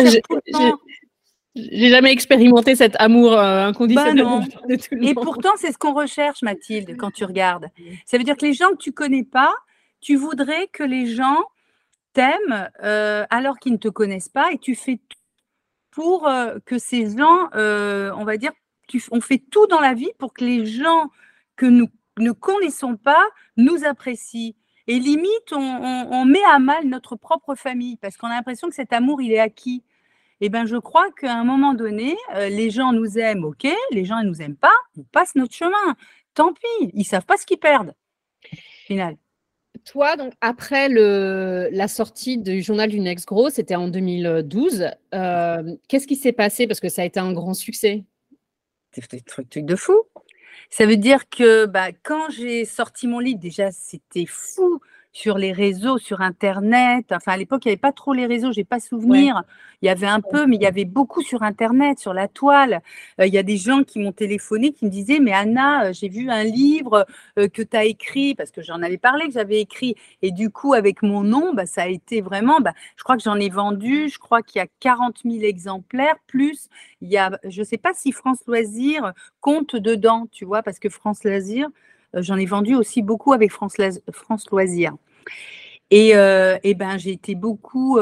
[1.56, 4.24] j'ai jamais expérimenté cet amour euh, inconditionnel.
[4.24, 7.68] Bah de tout le Et pourtant, c'est ce qu'on recherche, Mathilde, quand tu regardes.
[8.04, 9.52] Ça veut dire que les gens que tu connais pas,
[10.00, 11.44] tu voudrais que les gens
[12.12, 15.18] t'aiment euh, alors qu'ils ne te connaissent pas et tu fais tout
[15.90, 18.52] pour euh, que ces gens, on va dire,
[19.10, 21.10] on fait tout dans la vie pour que les gens
[21.56, 21.88] que nous
[22.18, 23.24] ne connaissons pas
[23.56, 24.52] nous apprécient.
[24.88, 28.92] Et limite, on, met à mal notre propre famille parce qu'on a l'impression que cet
[28.92, 29.82] amour, il est acquis.
[30.40, 34.04] Eh bien, je crois qu'à un moment donné, euh, les gens nous aiment, ok, les
[34.04, 35.96] gens ne nous aiment pas, on passe notre chemin.
[36.34, 37.94] Tant pis, ils savent pas ce qu'ils perdent.
[38.86, 39.16] Final.
[39.84, 44.90] Toi, donc après le, la sortie du journal du Next Grow, c'était en 2012.
[45.14, 46.66] Euh, qu'est-ce qui s'est passé?
[46.66, 48.04] Parce que ça a été un grand succès
[49.10, 50.02] des trucs de fou.
[50.70, 54.80] Ça veut dire que bah, quand j'ai sorti mon livre, déjà, c'était fou
[55.16, 57.06] sur les réseaux, sur Internet.
[57.10, 59.44] Enfin, à l'époque, il n'y avait pas trop les réseaux, j'ai pas souvenir.
[59.80, 62.82] Il y avait un peu, mais il y avait beaucoup sur Internet, sur la toile.
[63.18, 65.92] Euh, il y a des gens qui m'ont téléphoné, qui me disaient, mais Anna, euh,
[65.94, 67.06] j'ai vu un livre
[67.38, 69.96] euh, que tu as écrit, parce que j'en avais parlé, que j'avais écrit.
[70.20, 73.22] Et du coup, avec mon nom, bah, ça a été vraiment, bah, je crois que
[73.22, 76.68] j'en ai vendu, je crois qu'il y a 40 000 exemplaires, plus
[77.00, 80.78] il y a, je ne sais pas si France Loisirs compte dedans, tu vois, parce
[80.78, 81.68] que France Loisirs,
[82.12, 83.76] j'en ai vendu aussi beaucoup avec France,
[84.12, 84.94] France Loisirs.
[85.90, 87.98] Et, et ben, j'ai été beaucoup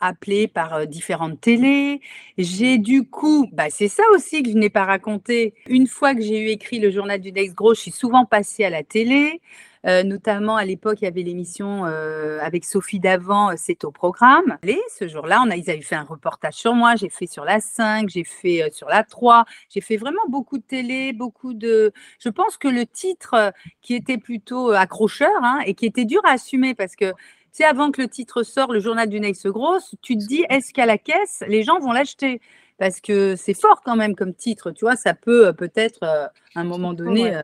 [0.00, 2.00] appelée par différentes télés.
[2.36, 5.54] J'ai du coup, bah, c'est ça aussi que je n'ai pas raconté.
[5.68, 8.64] Une fois que j'ai eu écrit le journal du Next Gros, je suis souvent passée
[8.64, 9.40] à la télé.
[9.86, 14.58] Euh, notamment à l'époque, il y avait l'émission euh, avec Sophie Davant, c'est au programme.
[14.64, 16.96] Et ce jour-là, on a, ils avaient fait un reportage sur moi.
[16.96, 19.44] J'ai fait sur la 5, j'ai fait sur la 3.
[19.70, 21.92] J'ai fait vraiment beaucoup de télé, beaucoup de.
[22.18, 26.32] Je pense que le titre qui était plutôt accrocheur hein, et qui était dur à
[26.32, 27.12] assumer parce que
[27.58, 30.72] sais, avant que le titre sorte, le journal du Next Grosse, tu te dis, est-ce
[30.72, 32.40] qu'à la caisse, les gens vont l'acheter?
[32.78, 36.64] Parce que c'est fort quand même comme titre, tu vois, ça peut peut-être, à un
[36.64, 37.40] moment donné,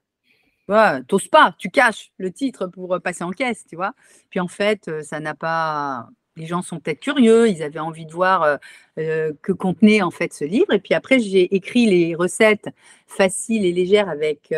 [0.69, 1.03] ouais.
[1.09, 3.95] t'oses pas, tu caches le titre pour passer en caisse, tu vois.
[4.31, 6.09] Puis en fait, ça n'a pas.
[6.37, 8.59] Les gens sont peut-être curieux, ils avaient envie de voir
[8.97, 10.73] que contenait en fait ce livre.
[10.73, 12.69] Et puis après, j'ai écrit les recettes
[13.09, 14.55] faciles et légères avec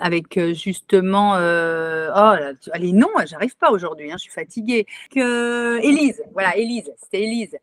[0.00, 2.34] avec justement, euh, oh,
[2.78, 4.86] les noms, j'arrive pas aujourd'hui, hein, je suis fatiguée.
[5.14, 7.56] Élise, voilà, Élise, c'était Élise.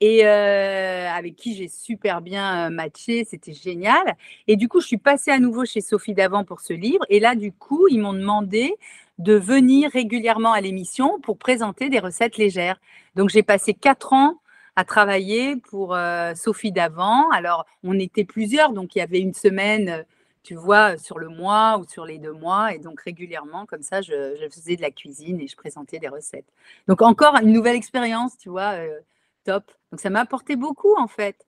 [0.00, 4.16] Et avec qui j'ai super bien matché, c'était génial.
[4.48, 7.04] Et du coup, je suis passée à nouveau chez Sophie Davant pour ce livre.
[7.08, 8.74] Et là, du coup, ils m'ont demandé
[9.18, 12.80] de venir régulièrement à l'émission pour présenter des recettes légères.
[13.14, 14.40] Donc, j'ai passé quatre ans
[14.76, 15.96] à travailler pour
[16.34, 17.30] Sophie Davant.
[17.30, 20.04] Alors, on était plusieurs, donc il y avait une semaine
[20.44, 22.74] tu vois, sur le mois ou sur les deux mois.
[22.74, 26.52] Et donc régulièrement, comme ça, je, faisais de la cuisine et je présentais des recettes.
[26.86, 29.00] Donc encore une nouvelle expérience, tu vois, euh,
[29.44, 29.72] top.
[29.90, 31.44] Donc ça m'a apporté beaucoup en fait.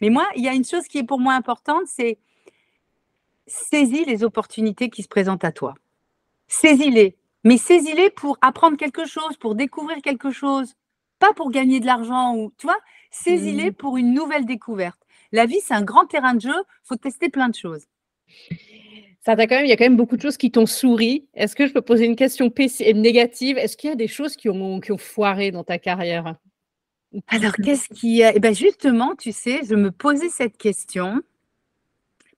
[0.00, 2.18] Mais moi, il y a une chose qui est pour moi importante, c'est
[3.46, 5.74] saisis les opportunités qui se présentent à toi.
[6.48, 7.16] Saisis-les.
[7.44, 10.74] Mais saisis-les pour apprendre quelque chose, pour découvrir quelque chose.
[11.18, 12.78] Pas pour gagner de l'argent ou, tu vois,
[13.10, 13.74] saisis-les mmh.
[13.74, 14.98] pour une nouvelle découverte.
[15.32, 16.50] La vie, c'est un grand terrain de jeu.
[16.50, 17.86] Il faut tester plein de choses.
[19.24, 21.28] Ça quand même, il y a quand même beaucoup de choses qui t'ont souri.
[21.34, 22.52] Est-ce que je peux poser une question
[22.94, 23.56] négative?
[23.56, 26.34] Est-ce qu'il y a des choses qui ont, qui ont foiré dans ta carrière?
[27.28, 28.22] Alors, qu'est-ce qui.
[28.22, 31.22] Eh ben justement, tu sais, je me posais cette question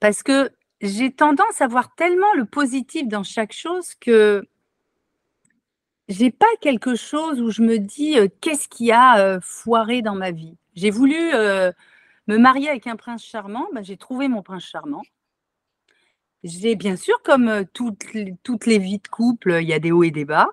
[0.01, 0.51] parce que
[0.83, 4.47] j'ai tendance à voir tellement le positif dans chaque chose que
[6.09, 10.15] j'ai pas quelque chose où je me dis euh, qu'est-ce qui a euh, foiré dans
[10.15, 10.57] ma vie.
[10.75, 11.73] J'ai voulu euh,
[12.27, 15.03] me marier avec un prince charmant, ben, j'ai trouvé mon prince charmant.
[16.45, 19.91] J'ai bien sûr, comme toutes, les, toutes les vies de couple, il y a des
[19.91, 20.49] hauts et des bas.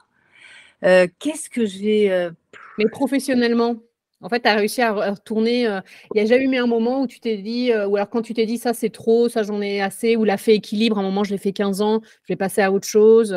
[0.81, 2.29] Qu'est-ce que j'ai.
[2.77, 3.75] Mais professionnellement,
[4.21, 5.63] en fait, tu as réussi à retourner.
[5.63, 8.33] Il n'y a jamais eu un moment où tu t'es dit, ou alors quand tu
[8.33, 11.23] t'es dit ça c'est trop, ça j'en ai assez, ou l'a fait équilibre, un moment
[11.23, 13.33] je l'ai fait 15 ans, je vais passer à autre chose.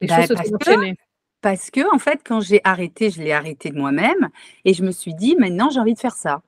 [0.00, 0.96] les bah, choses se sont enchaînées.
[1.44, 4.30] Parce que, en fait, quand j'ai arrêté, je l'ai arrêté de moi-même
[4.64, 6.40] et je me suis dit, maintenant j'ai envie de faire ça.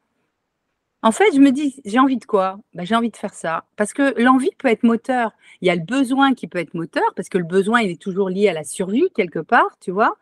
[1.07, 2.59] En fait, je me dis, j'ai envie de quoi?
[2.75, 3.62] Ben, J'ai envie de faire ça.
[3.77, 5.31] Parce que l'envie peut être moteur.
[5.61, 8.03] Il y a le besoin qui peut être moteur, parce que le besoin, il est
[8.03, 10.16] toujours lié à la survie, quelque part, tu vois?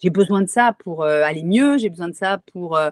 [0.00, 2.90] J'ai besoin de ça pour euh, aller mieux, j'ai besoin de ça pour euh,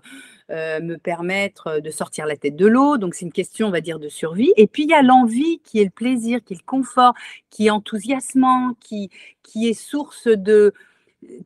[0.50, 2.98] euh, me permettre de sortir la tête de l'eau.
[2.98, 4.52] Donc, c'est une question, on va dire, de survie.
[4.56, 7.14] Et puis, il y a l'envie qui est le plaisir, qui est le confort,
[7.50, 9.08] qui est enthousiasmant, qui,
[9.44, 10.74] qui est source de,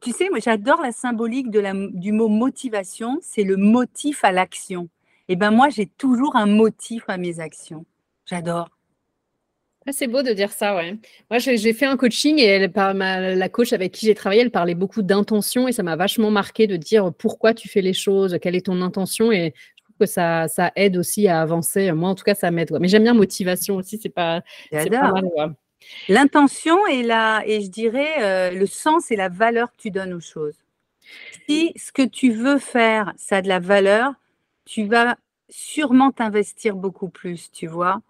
[0.01, 4.89] tu sais, moi j'adore la symbolique du mot motivation, c'est le motif à l'action
[5.33, 7.87] eh ben moi, j'ai toujours un motif à mes actions.
[8.27, 8.69] J'adore.
[9.87, 10.99] Ah, c'est beau de dire ça, ouais.
[11.31, 14.75] Moi, j'ai fait un coaching et elle, la coach avec qui j'ai travaillé, elle parlait
[14.75, 18.57] beaucoup d'intention et ça m'a vachement marqué de dire pourquoi tu fais les choses, quelle
[18.57, 21.93] est ton intention et je trouve que ça, ça aide aussi à avancer.
[21.93, 22.77] Moi, en tout cas, ça m'aide.
[22.81, 25.15] Mais j'aime bien motivation aussi, c'est pas, pas
[26.09, 30.13] L'intention et, la, et je dirais euh, le sens et la valeur que tu donnes
[30.13, 30.57] aux choses.
[31.49, 34.13] Si ce que tu veux faire, ça a de la valeur,
[34.65, 35.17] tu vas
[35.49, 38.03] sûrement t'investir beaucoup plus, tu vois.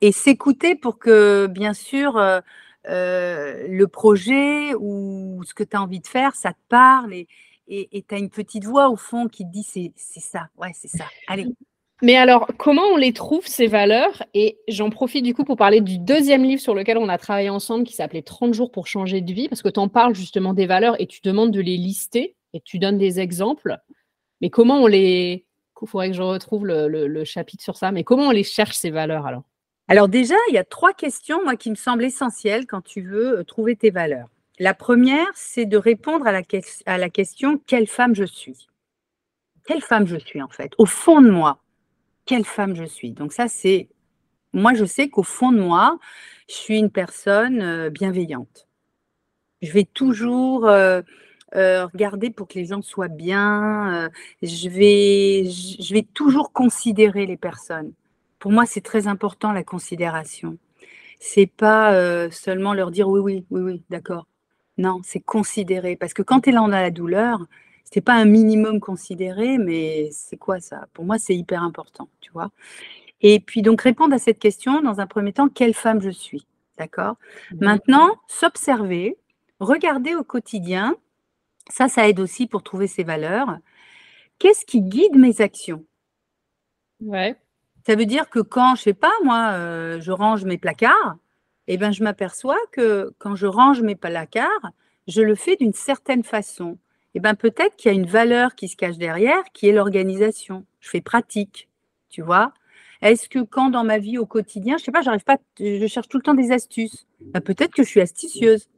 [0.00, 2.40] Et s'écouter pour que, bien sûr, euh,
[2.88, 7.26] euh, le projet ou ce que tu as envie de faire, ça te parle et
[7.68, 11.04] tu as une petite voix au fond qui te dit c'est ça, ouais, c'est ça.
[11.28, 11.46] Allez.
[12.02, 14.22] Mais alors, comment on les trouve, ces valeurs?
[14.32, 17.50] Et j'en profite du coup pour parler du deuxième livre sur lequel on a travaillé
[17.50, 20.54] ensemble qui s'appelait 30 jours pour changer de vie, parce que tu en parles justement
[20.54, 23.76] des valeurs et tu demandes de les lister et tu donnes des exemples.
[24.40, 25.44] Mais comment on les,
[25.82, 27.92] il faudrait que je retrouve le, chapitre sur ça.
[27.92, 29.44] Mais comment on les cherche, ces valeurs alors?
[29.88, 33.38] Alors déjà, il y a trois questions, moi, qui me semblent essentielles quand tu veux
[33.38, 34.28] euh, trouver tes valeurs.
[34.60, 38.68] La première, c'est de répondre à la, question quelle femme je suis?
[39.66, 40.72] Quelle femme je suis en fait?
[40.78, 41.62] Au fond de moi,
[42.26, 43.12] quelle femme je suis?
[43.12, 43.88] Donc ça, c'est...
[44.52, 45.98] Moi, je sais qu'au fond de moi,
[46.48, 48.68] je suis une personne euh, bienveillante.
[49.62, 50.66] Je vais toujours...
[50.66, 51.02] Euh,
[51.56, 54.04] euh, regarder pour que les gens soient bien.
[54.04, 54.08] Euh,
[54.42, 57.92] je, vais, je vais toujours considérer les personnes.
[58.38, 60.56] Pour moi, c'est très important la considération.
[61.18, 64.26] C'est pas euh, seulement leur dire oui, oui, oui, oui, d'accord.
[64.78, 65.96] Non, c'est considérer.
[65.96, 67.46] Parce que quand tu es là, on a la douleur,
[67.84, 70.86] c'est pas un minimum considéré, mais c'est quoi ça?
[70.94, 72.50] Pour moi, c'est hyper important, tu vois.
[73.20, 76.46] Et puis donc répondre à cette question dans un premier temps, quelle femme je suis,
[76.78, 77.16] d'accord?
[77.60, 79.18] Maintenant, s'observer,
[79.58, 80.96] regarder au quotidien,
[81.70, 83.58] ça, ça aide aussi pour trouver ses valeurs.
[84.38, 85.84] Qu'est-ce qui guide mes actions?
[87.00, 87.36] Ouais.
[87.86, 91.16] Ça veut dire que quand, je sais pas, moi, euh, je range mes placards,
[91.66, 94.70] eh ben, je m'aperçois que quand je range mes placards,
[95.06, 96.78] je le fais d'une certaine façon.
[97.14, 100.64] Eh ben, peut-être qu'il y a une valeur qui se cache derrière, qui est l'organisation.
[100.80, 101.68] Je fais pratique,
[102.08, 102.52] tu vois.
[103.02, 106.08] Est-ce que quand dans ma vie au quotidien, je sais pas, j'arrive pas, je cherche
[106.08, 107.06] tout le temps des astuces?
[107.20, 108.68] Ben, peut-être que je suis astucieuse.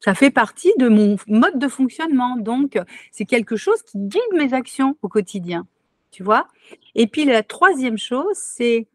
[0.00, 2.36] Ça fait partie de mon mode de fonctionnement.
[2.36, 2.78] Donc,
[3.12, 5.66] c'est quelque chose qui guide mes actions au quotidien.
[6.10, 6.48] Tu vois?
[6.94, 8.88] Et puis, la troisième chose, c'est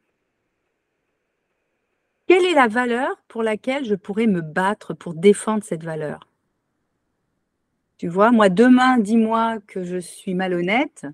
[2.27, 6.27] quelle est la valeur pour laquelle je pourrais me battre pour défendre cette valeur?
[7.97, 11.05] Tu vois, moi, demain, dis-moi que je suis malhonnête,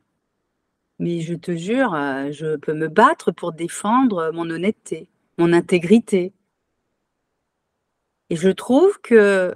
[1.00, 6.34] mais je te jure, euh, je peux me battre pour défendre mon honnêteté, mon intégrité.
[8.30, 9.54] Et je trouve que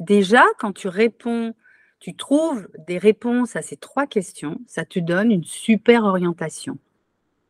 [0.00, 1.54] déjà, quand tu réponds,
[1.98, 6.78] tu trouves des réponses à ces trois questions, ça te donne une super orientation.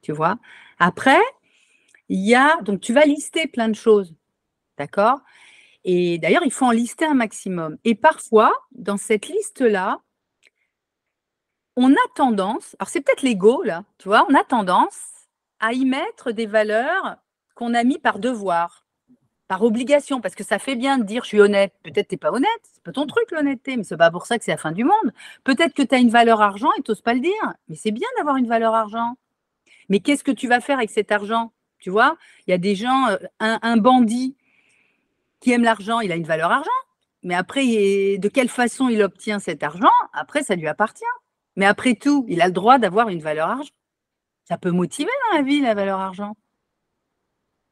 [0.02, 0.38] Tu vois
[0.78, 1.20] Après,
[2.08, 4.14] il y a, donc tu vas lister plein de choses,
[4.78, 5.20] d'accord
[5.84, 7.76] Et d'ailleurs, il faut en lister un maximum.
[7.84, 10.00] Et parfois, dans cette liste-là,
[11.76, 14.98] on a tendance, alors c'est peut-être l'ego, là, tu vois, on a tendance
[15.60, 17.16] à y mettre des valeurs
[17.54, 18.85] qu'on a mis par devoir
[19.48, 21.72] par obligation, parce que ça fait bien de dire je suis honnête.
[21.82, 24.38] Peut-être tu n'es pas honnête, c'est pas ton truc l'honnêteté, mais c'est pas pour ça
[24.38, 25.12] que c'est la fin du monde.
[25.44, 27.92] Peut-être que tu as une valeur argent et tu n'oses pas le dire, mais c'est
[27.92, 29.16] bien d'avoir une valeur argent.
[29.88, 31.52] Mais qu'est-ce que tu vas faire avec cet argent?
[31.78, 32.16] Tu vois,
[32.46, 34.36] il y a des gens, euh, un, bandit
[35.40, 36.70] qui aime l'argent, il a une valeur argent,
[37.22, 37.64] mais après,
[38.18, 39.90] de quelle façon il obtient cet argent?
[40.12, 41.04] Après, ça lui appartient.
[41.56, 43.70] Mais après tout, il a le droit d'avoir une valeur argent.
[44.44, 46.36] Ça peut motiver dans la vie, la valeur argent.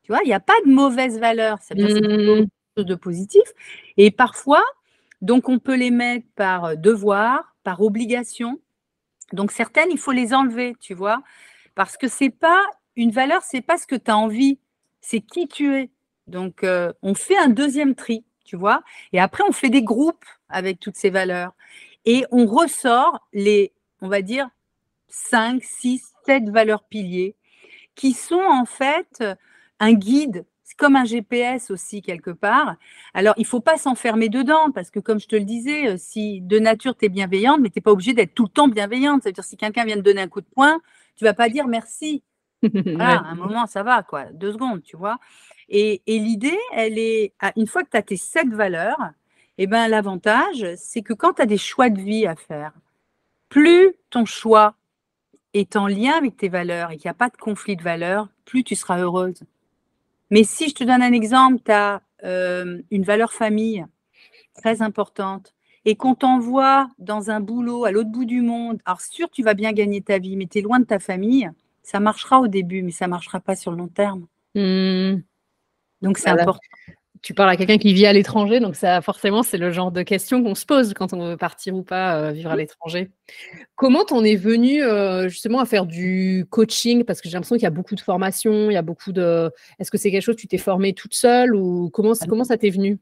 [0.05, 1.59] Tu vois, il n'y a pas de mauvaise valeur.
[1.63, 1.79] C'est mmh.
[1.79, 2.47] quelque
[2.77, 3.43] chose de positif.
[3.97, 4.63] Et parfois,
[5.25, 8.61] donc, on peut les mettre par euh, devoir, par obligation.
[9.33, 11.23] Donc, certaines, il faut les enlever, tu vois,
[11.75, 12.63] parce que c'est pas
[12.95, 14.59] une valeur, c'est pas ce que tu as envie,
[15.01, 15.91] c'est qui tu es.
[16.27, 18.83] Donc, euh, on fait un deuxième tri, tu vois,
[19.15, 21.55] et après, on fait des groupes avec toutes ces valeurs.
[22.05, 24.51] Et on ressort les, on va dire,
[25.09, 27.35] 5, 6, 7 valeurs piliers
[27.95, 29.25] qui sont en fait
[29.81, 32.77] un guide, c'est comme un GPS aussi quelque part.
[33.13, 35.97] Alors, il ne faut pas s'enfermer dedans parce que, comme je te le disais, euh,
[35.99, 38.69] si de nature tu es bienveillante, mais tu n'es pas obligé d'être tout le temps
[38.69, 39.23] bienveillante.
[39.23, 40.81] C'est-à-dire, si quelqu'un vient te donner un coup de poing,
[41.17, 42.23] tu vas pas dire merci.
[42.99, 44.25] à un moment, ça va, quoi.
[44.33, 45.19] Deux secondes, tu vois.
[45.69, 49.11] Et, l'idée, elle est, une fois que tu as tes sept valeurs,
[49.59, 52.73] eh ben, l'avantage, c'est que quand tu as des choix de vie à faire,
[53.49, 54.77] plus ton choix
[55.53, 58.29] est en lien avec tes valeurs et qu'il n'y a pas de conflit de valeurs,
[58.45, 59.45] plus tu seras heureuse.
[60.31, 63.85] Mais si je te donne un exemple, tu as euh, une valeur famille
[64.55, 65.55] très importante
[65.85, 69.55] et qu'on t'envoie dans un boulot à l'autre bout du monde, alors sûr, tu vas
[69.55, 71.51] bien gagner ta vie, mais tu es loin de ta famille,
[71.83, 74.27] ça marchera au début, mais ça ne marchera pas sur le long terme.
[74.55, 75.23] Mmh.
[76.01, 76.61] Donc c'est important
[77.25, 80.03] tu parles à quelqu'un qui vit à l'étranger, donc ça forcément c'est le genre de
[80.03, 83.11] question qu'on se pose quand on veut partir ou pas euh, vivre à l'étranger.
[83.77, 87.03] Comment t'en es venu euh, justement à faire du coaching?
[87.03, 89.51] Parce que j'ai l'impression qu'il y a beaucoup de formations, il y a beaucoup de.
[89.79, 92.59] Est-ce que c'est quelque chose que tu t'es formée toute seule ou comment, comment ça
[92.59, 92.99] t'est venu?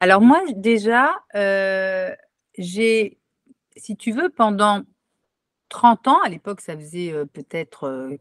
[0.00, 2.10] Alors moi déjà, euh,
[2.58, 3.16] j'ai,
[3.78, 4.82] si tu veux, pendant
[5.70, 8.18] 30 ans, à l'époque ça faisait peut-être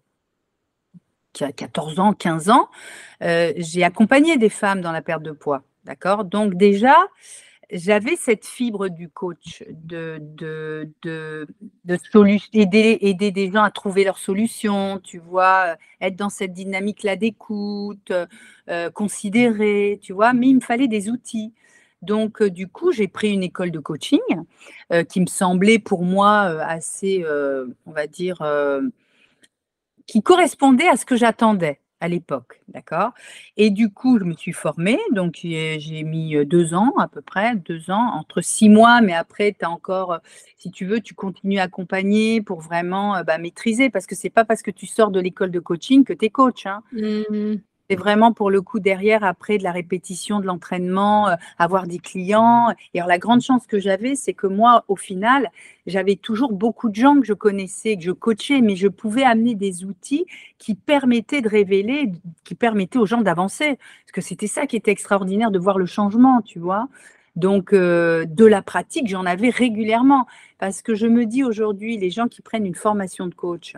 [1.34, 2.70] qui a 14 ans, 15 ans,
[3.24, 5.64] euh, j'ai accompagné des femmes dans la perte de poids.
[5.86, 6.26] D'accord?
[6.26, 6.98] Donc déjà,
[7.72, 11.48] j'avais cette fibre du coach, de, de, de,
[12.54, 18.12] aider, aider des gens à trouver leurs solutions, tu vois, être dans cette dynamique-là d'écoute,
[18.70, 21.54] euh, considérer, tu vois, mais il me fallait des outils.
[22.02, 24.20] Donc, euh, du coup, j'ai pris une école de coaching
[25.08, 27.24] qui me semblait pour moi assez,
[27.86, 28.42] on va dire,
[30.12, 33.12] qui correspondait à ce que j'attendais à l'époque, d'accord?
[33.56, 37.22] Et du coup, je me suis formée, donc j'ai mis euh, deux ans à peu
[37.22, 40.18] près, deux ans, entre six mois, mais après, tu as encore, euh,
[40.58, 44.30] si tu veux, tu continues à accompagner pour vraiment euh, bah, maîtriser, parce que c'est
[44.30, 46.66] pas parce que tu sors de l'école de coaching que tu es coach.
[46.66, 46.84] Hein.
[46.92, 47.62] Mmh.
[47.92, 52.00] C'est vraiment pour le coup derrière, après de la répétition, de l'entraînement, euh, avoir des
[52.00, 52.74] clients.
[52.94, 55.50] Et alors la grande chance que j'avais, c'est que moi, au final,
[55.88, 59.56] j'avais toujours beaucoup de gens que je connaissais, que je coachais, mais je pouvais amener
[59.56, 60.26] des outils
[60.58, 62.14] qui permettaient de révéler,
[62.46, 63.78] qui permettaient aux gens d'avancer.
[64.06, 66.88] Parce que c'était ça qui était extraordinaire de voir le changement, tu vois.
[67.36, 70.28] Donc, euh, de la pratique, j'en avais régulièrement.
[70.60, 73.76] Parce que je me dis aujourd'hui, les gens qui prennent une formation de coach,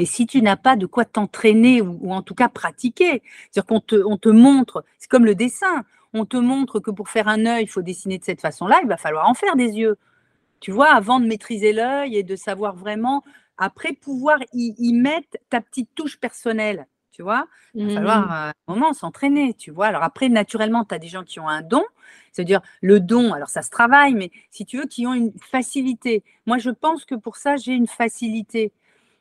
[0.00, 3.80] et si tu n'as pas de quoi t'entraîner ou, en tout cas pratiquer, c'est-à-dire qu'on
[3.80, 5.84] te, on te montre, c'est comme le dessin,
[6.14, 8.88] on te montre que pour faire un œil, il faut dessiner de cette façon-là, il
[8.88, 9.98] va falloir en faire des yeux.
[10.60, 13.22] Tu vois, avant de maîtriser l'œil et de savoir vraiment,
[13.58, 18.30] après pouvoir y, mettre ta petite touche personnelle, tu vois, il va falloir mmh.
[18.30, 19.88] à un moment s'entraîner, tu vois.
[19.88, 21.84] Alors après, naturellement, tu as des gens qui ont un don,
[22.32, 26.24] c'est-à-dire le don, alors ça se travaille, mais si tu veux, qui ont une facilité.
[26.46, 28.72] Moi, je pense que pour ça, j'ai une facilité.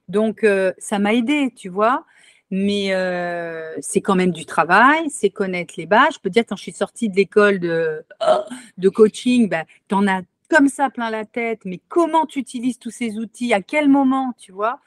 [0.10, 2.06] Donc, euh, ça m'a aidé, tu vois.
[2.52, 6.16] Mais euh, c'est quand même du travail, c'est connaître les bases.
[6.16, 9.50] Je peux dire, quand je suis sortie de l'école de, coaching,
[9.88, 13.54] tu en as comme ça plein la tête, mais comment tu utilises tous ces outils,
[13.54, 14.80] à quel moment, tu vois?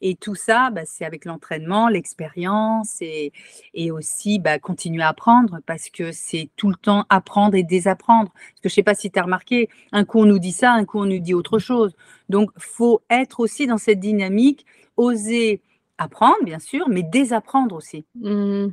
[0.00, 3.32] Et tout ça, bah, c'est avec l'entraînement, l'expérience et,
[3.74, 8.30] et aussi bah, continuer à apprendre parce que c'est tout le temps apprendre et désapprendre.
[8.32, 10.52] Parce que je ne sais pas si tu as remarqué, un coup on nous dit
[10.52, 11.94] ça, un coup on nous dit autre chose.
[12.28, 15.62] Donc, faut être aussi dans cette dynamique, oser
[15.98, 18.68] apprendre, bien sûr, mais désapprendre aussi mmh.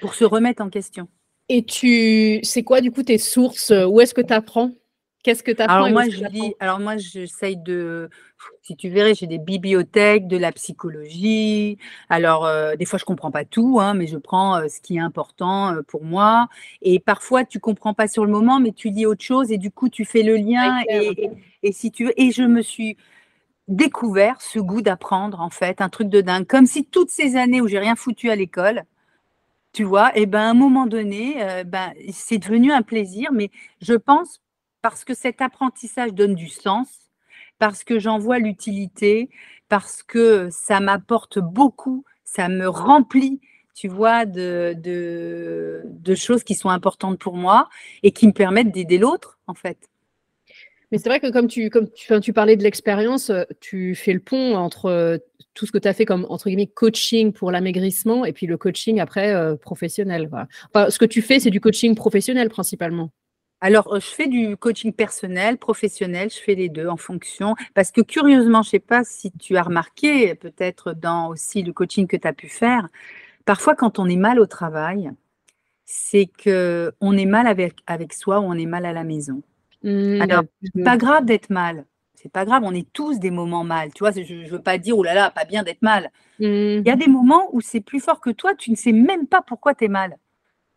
[0.00, 1.08] pour se remettre en question.
[1.48, 4.70] Et tu, c'est quoi du coup tes sources Où est-ce que tu apprends
[5.22, 8.08] Qu'est-ce que tu apprends Alors moi, je dis, alors moi, j'essaye de,
[8.62, 11.76] si tu verrais, j'ai des bibliothèques, de la psychologie.
[12.08, 14.96] Alors, euh, des fois, je comprends pas tout, hein, mais je prends euh, ce qui
[14.96, 16.48] est important euh, pour moi.
[16.80, 19.70] Et parfois, tu comprends pas sur le moment, mais tu lis autre chose et du
[19.70, 20.80] coup, tu fais le lien.
[20.88, 21.30] Et,
[21.62, 22.96] et, si tu veux, et je me suis
[23.68, 26.46] découvert ce goût d'apprendre, en fait, un truc de dingue.
[26.46, 28.84] Comme si toutes ces années où j'ai rien foutu à l'école,
[29.74, 33.30] tu vois, et ben à un moment donné, ben c'est devenu un plaisir.
[33.32, 33.50] Mais
[33.80, 34.40] je pense
[34.82, 36.88] parce que cet apprentissage donne du sens,
[37.58, 39.30] parce que j'en vois l'utilité,
[39.68, 43.40] parce que ça m'apporte beaucoup, ça me remplit,
[43.74, 45.84] tu vois, de,
[46.16, 47.68] choses qui sont importantes pour moi
[48.02, 49.90] et qui me permettent d'aider l'autre, en fait.
[50.90, 54.12] Mais c'est vrai que comme tu, comme tu, tu parlais de l'expérience, euh, tu fais
[54.12, 55.18] le pont entre euh,
[55.54, 58.56] tout ce que tu as fait comme entre guillemets coaching pour l'amaigrissement et puis le
[58.56, 60.28] coaching après euh, professionnel.
[60.74, 63.12] ce que tu fais, c'est du coaching professionnel principalement.
[63.60, 67.54] Alors, euh, je fais du coaching personnel, professionnel, je fais les deux en fonction.
[67.74, 71.72] Parce que curieusement, je ne sais pas si tu as remarqué, peut-être dans aussi le
[71.72, 72.88] coaching que tu as pu faire,
[73.44, 75.10] parfois quand on est mal au travail,
[75.84, 79.42] c'est que on est mal avec, avec soi ou on est mal à la maison.
[79.82, 81.84] Mmh, Alors, c'est pas grave d'être mal.
[82.14, 83.92] C'est pas grave, on est tous des moments mal.
[83.94, 86.10] Tu vois, je ne veux pas dire, oh là là, pas bien d'être mal.
[86.38, 86.44] Mmh.
[86.44, 89.26] Il y a des moments où c'est plus fort que toi, tu ne sais même
[89.26, 90.16] pas pourquoi tu es mal.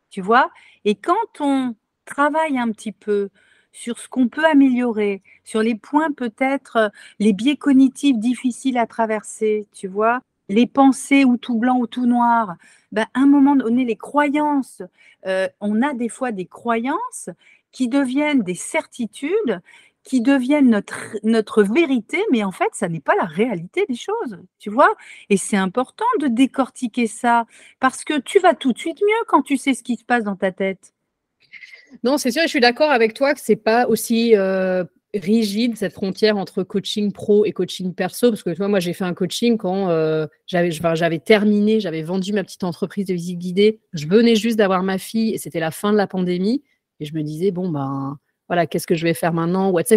[0.10, 0.52] Tu vois?
[0.86, 1.76] Et quand on
[2.06, 3.30] travaille un petit peu
[3.72, 6.90] sur ce qu'on peut améliorer, sur les points peut-être, euh,
[7.20, 12.06] les biais cognitifs difficiles à traverser, tu vois, les pensées ou tout blanc ou tout
[12.06, 12.56] noir,
[12.92, 14.82] ben, à un moment donné, les croyances,
[15.26, 17.30] euh, on a des fois des croyances
[17.72, 19.62] qui deviennent des certitudes,
[20.04, 24.38] qui deviennent notre, notre vérité, mais en fait, ça n'est pas la réalité des choses,
[24.60, 24.94] tu vois.
[25.30, 27.46] Et c'est important de décortiquer ça,
[27.80, 30.24] parce que tu vas tout de suite mieux quand tu sais ce qui se passe
[30.26, 30.93] dans ta tête.
[32.04, 34.84] Non, c'est sûr, je suis d'accord avec toi que c'est pas aussi euh,
[35.14, 39.14] rigide cette frontière entre coaching pro et coaching perso, parce que moi j'ai fait un
[39.14, 44.36] coaching quand euh, j'avais, terminé, j'avais vendu ma petite entreprise de visite guidée, je venais
[44.36, 46.64] juste d'avoir ma fille et c'était la fin de la pandémie,
[47.00, 48.18] et je me disais bon ben
[48.50, 49.72] voilà, qu'est-ce que je vais faire maintenant?
[49.72, 49.94] What's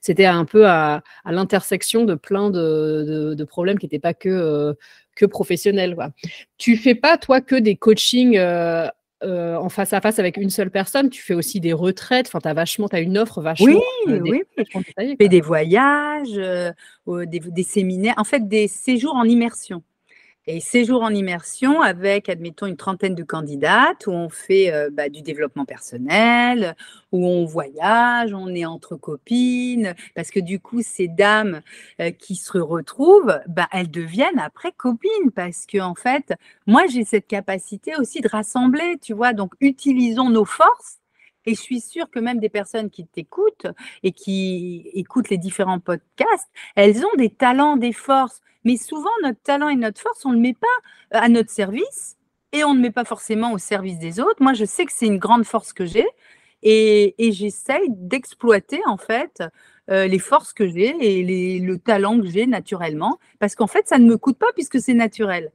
[0.00, 4.72] C'était un, peu à, l'intersection de plein de, problèmes qui n'étaient pas que, euh,
[5.16, 5.96] que professionnels.
[5.96, 6.10] Quoi.
[6.58, 8.38] Tu fais pas, toi, que des coachings
[9.22, 12.26] en face à face avec une seule personne, tu fais aussi des retraites.
[12.26, 13.66] Enfin, tu as vachement, tu as une offre vachement.
[13.66, 14.42] Oui, euh, oui.
[14.58, 16.72] Je fais des voyages, euh,
[17.06, 19.82] des, des, séminaires, en fait, des séjours en immersion
[20.46, 25.08] et séjour en immersion avec, admettons, une trentaine de candidates où on fait euh, bah,
[25.08, 26.74] du développement personnel,
[27.12, 31.60] où on voyage, on est entre copines, parce que du coup, ces dames
[32.00, 36.34] euh, qui se retrouvent, bah, elles deviennent après copines, parce que en fait,
[36.66, 40.98] moi, j'ai cette capacité aussi de rassembler, tu vois, donc utilisons nos forces
[41.46, 43.66] et je suis sûre que même des personnes qui t'écoutent
[44.02, 48.40] et qui écoutent les différents podcasts, elles ont des talents, des forces.
[48.64, 52.16] Mais souvent, notre talent et notre force, on ne le met pas à notre service
[52.52, 54.40] et on ne met pas forcément au service des autres.
[54.42, 56.06] Moi, je sais que c'est une grande force que j'ai
[56.62, 59.42] et, j'essaye d'exploiter en fait
[59.90, 63.98] euh, les forces que j'ai et le talent que j'ai naturellement parce qu'en fait, ça
[63.98, 65.50] ne me coûte pas puisque c'est naturel.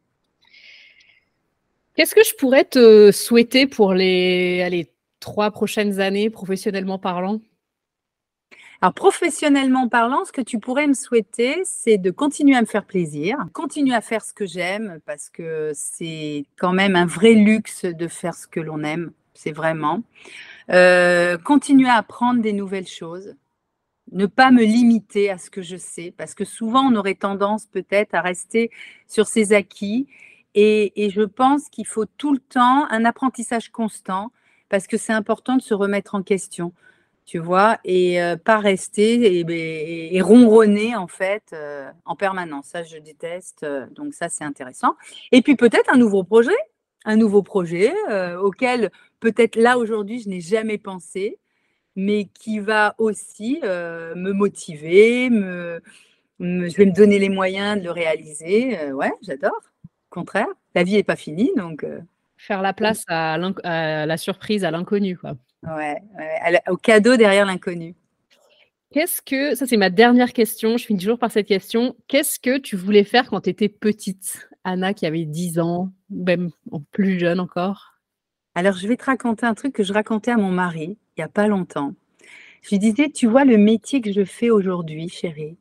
[1.96, 7.40] Qu'est-ce que je pourrais te souhaiter pour les trois prochaines années, professionnellement parlant?
[8.82, 12.86] Alors, professionnellement parlant, ce que tu pourrais me souhaiter, c'est de continuer à me faire
[12.86, 17.86] plaisir, continuer à faire ce que j'aime, parce que c'est quand même un vrai luxe
[17.86, 19.12] de faire ce que l'on aime.
[19.34, 20.04] c'est vraiment.
[20.72, 23.36] Euh, continuer à apprendre des nouvelles choses.
[24.12, 27.66] Ne pas me limiter à ce que je sais, parce que souvent on aurait tendance
[27.66, 28.72] peut-être à rester
[29.08, 30.08] sur ses acquis.
[30.56, 34.32] Et, et je pense qu'il faut tout le temps un apprentissage constant,
[34.70, 36.74] parce que c'est important de se remettre en question
[37.28, 42.68] tu vois, et euh, pas rester et, ronronner en fait euh, en permanence.
[42.68, 43.64] Ça, je déteste.
[43.64, 44.96] Euh, donc ça, c'est intéressant.
[45.34, 46.56] Et puis peut-être un nouveau projet,
[47.04, 47.94] un nouveau projet
[48.42, 51.38] auquel peut-être là aujourd'hui je n'ai jamais pensé,
[51.98, 55.82] mais qui va aussi me motiver, me,
[56.40, 58.92] je vais me donner les moyens de le réaliser.
[58.94, 59.62] ouais, j'adore.
[59.86, 61.86] Au contraire, la vie n'est pas finie, donc.
[62.38, 65.36] Faire la place à, à la surprise, à l'inconnu, quoi.
[65.64, 66.02] Ouais,
[66.70, 67.96] au cadeau derrière l'inconnu.
[68.92, 71.96] Qu'est-ce que, ça c'est ma dernière question, je finis toujours par cette question.
[72.08, 76.52] Qu'est-ce que tu voulais faire quand tu étais petite Anna qui avait 10 ans, même
[76.92, 77.96] plus jeune encore?
[78.56, 81.26] Alors je vais te raconter un truc que je racontais à mon mari il n'y
[81.26, 81.94] a pas longtemps.
[82.62, 85.58] Je lui disais, tu vois le métier que je fais aujourd'hui, chérie?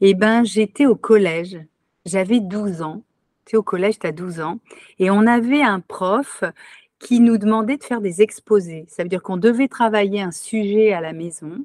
[0.00, 1.58] Eh bien, j'étais au collège,
[2.04, 3.02] j'avais 12 ans.
[3.44, 4.58] Tu es au collège, tu as 12 ans.
[4.98, 6.42] Et on avait un prof
[6.98, 8.84] qui nous demandait de faire des exposés.
[8.88, 11.64] Ça veut dire qu'on devait travailler un sujet à la maison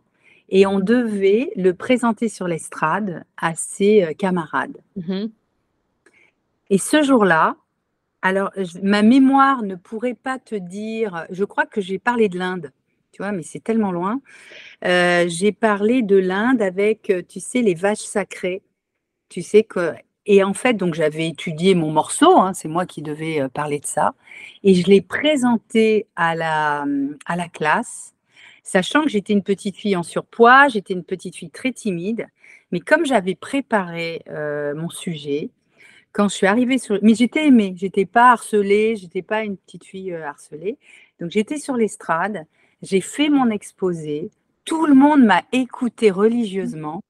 [0.50, 4.78] et on devait le présenter sur l'estrade à ses euh, camarades.
[4.96, 5.26] Mmh
[6.70, 7.58] et ce jour-là,
[8.24, 12.72] alors ma mémoire ne pourrait pas te dire, je crois que j'ai parlé de l'Inde,
[13.12, 14.22] tu vois, mais c'est tellement loin.
[14.86, 18.64] Euh, j'ai parlé de l'Inde avec, euh, tu sais, les vaches sacrées.
[19.30, 19.94] Tu sais que
[20.26, 23.80] et en fait, donc j'avais étudié mon morceau, hein, c'est moi qui devais euh, parler
[23.80, 24.14] de ça,
[24.64, 26.86] et je l'ai présenté à la,
[27.26, 28.14] à la classe,
[28.64, 32.28] sachant que j'étais une petite fille en surpoids, j'étais une petite fille très timide,
[32.72, 35.50] mais comme j'avais préparé euh, mon sujet,
[36.14, 39.86] quand je suis arrivée sur, mais j'étais aimée, j'étais pas harcelée, j'étais pas une petite
[39.86, 40.78] fille euh, harcelée,
[41.20, 42.46] donc j'étais sur l'estrade,
[42.82, 44.30] j'ai fait mon exposé,
[44.64, 47.02] tout le monde m'a écouté religieusement,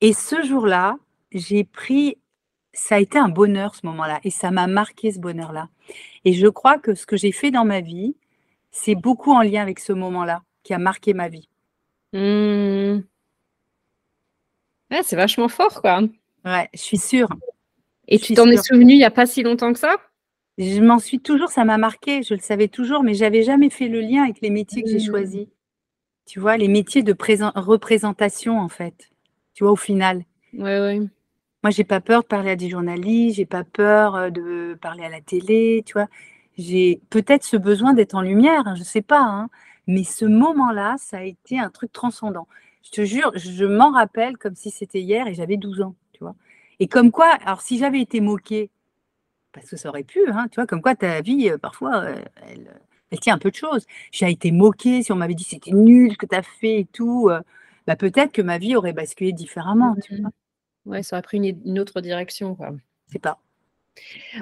[0.00, 0.96] et ce jour-là,
[1.32, 2.16] j'ai pris
[2.78, 5.68] ça a été un bonheur ce moment-là et ça m'a marqué ce bonheur-là.
[6.24, 8.14] Et je crois que ce que j'ai fait dans ma vie,
[8.70, 11.48] c'est beaucoup en lien avec ce moment-là qui a marqué ma vie.
[12.12, 13.00] Mmh.
[15.02, 16.02] c'est vachement fort, quoi.
[16.44, 17.28] Ouais, je suis sûre.
[18.06, 19.96] Et tu t'en es souvenu il n'y a pas si longtemps que ça?
[20.56, 23.88] Je m'en suis toujours, ça m'a marqué, je le savais toujours, mais j'avais jamais fait
[23.88, 25.10] le lien avec les métiers que j'ai mmh.
[25.10, 25.46] choisis.
[26.26, 27.14] Tu vois, les métiers de
[27.56, 29.10] représentation, en fait.
[29.54, 30.24] Tu vois, au final.
[30.54, 31.08] Oui, oui.
[31.68, 35.04] Moi, j'ai pas peur de parler à des journalistes, j'ai pas peur euh, de parler
[35.04, 36.06] à la télé, tu vois.
[36.56, 39.50] J'ai peut-être ce besoin d'être en lumière, je hein, je sais pas, hein,
[39.86, 42.48] mais ce moment-là, ça a été un truc transcendant.
[42.82, 46.20] Je te jure, je m'en rappelle comme si c'était hier et j'avais 12 ans, tu
[46.20, 46.34] vois.
[46.80, 48.70] Et comme quoi, alors si j'avais été moquée,
[49.52, 52.22] parce que ça aurait pu, hein, tu vois, comme quoi ta vie, euh, parfois, euh,
[53.10, 53.86] elle, tient un peu de choses.
[54.10, 56.86] J'ai été moquée, si on m'avait dit c'était nul ce que tu as fait et
[56.86, 57.30] tout,
[57.86, 60.30] bah, peut-être que ma vie aurait basculé différemment, tu mmh vois.
[60.88, 62.70] Ouais, ça aurait pris une, autre direction, quoi.
[63.06, 63.38] C'est pas.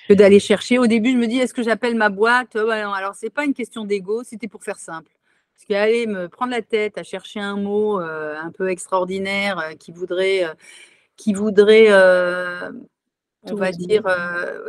[0.08, 0.78] que d'aller chercher.
[0.78, 2.54] Au début, je me dis, est-ce que j'appelle ma boîte?
[2.54, 5.10] Alors, ce Alors, c'est pas une question d'ego, c'était pour faire simple.
[5.54, 9.74] Parce qu'aller me prendre la tête à chercher un mot euh, un peu extraordinaire euh,
[9.74, 10.44] qui voudrait,
[11.16, 11.88] qui voudrait
[13.44, 14.04] on va dire,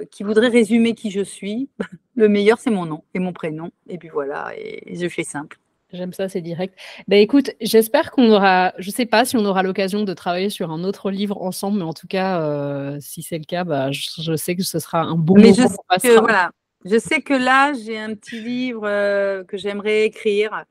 [0.09, 1.69] qui voudrait résumer qui je suis,
[2.15, 3.71] le meilleur, c'est mon nom et mon prénom.
[3.87, 5.59] Et puis voilà, et je fais simple.
[5.93, 6.77] J'aime ça, c'est direct.
[7.07, 10.71] Ben écoute, j'espère qu'on aura, je sais pas si on aura l'occasion de travailler sur
[10.71, 14.35] un autre livre ensemble, mais en tout cas, euh, si c'est le cas, bah, je,
[14.35, 16.51] sais que ce sera un bon mais je sais que, voilà,
[16.85, 20.63] je sais que là, j'ai un petit livre euh, que j'aimerais écrire.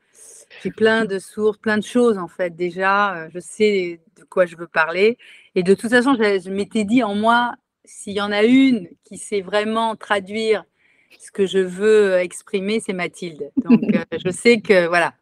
[0.63, 3.15] J'ai plein de sources, plein de choses en fait déjà.
[3.15, 5.17] Euh, je sais de quoi je veux parler.
[5.55, 7.53] Et de toute façon, je, je m'étais dit en moi,
[7.85, 10.65] s'il y en a une qui sait vraiment traduire
[11.19, 13.51] ce que je veux exprimer, c'est Mathilde.
[13.57, 15.13] Donc, euh, je sais que, voilà.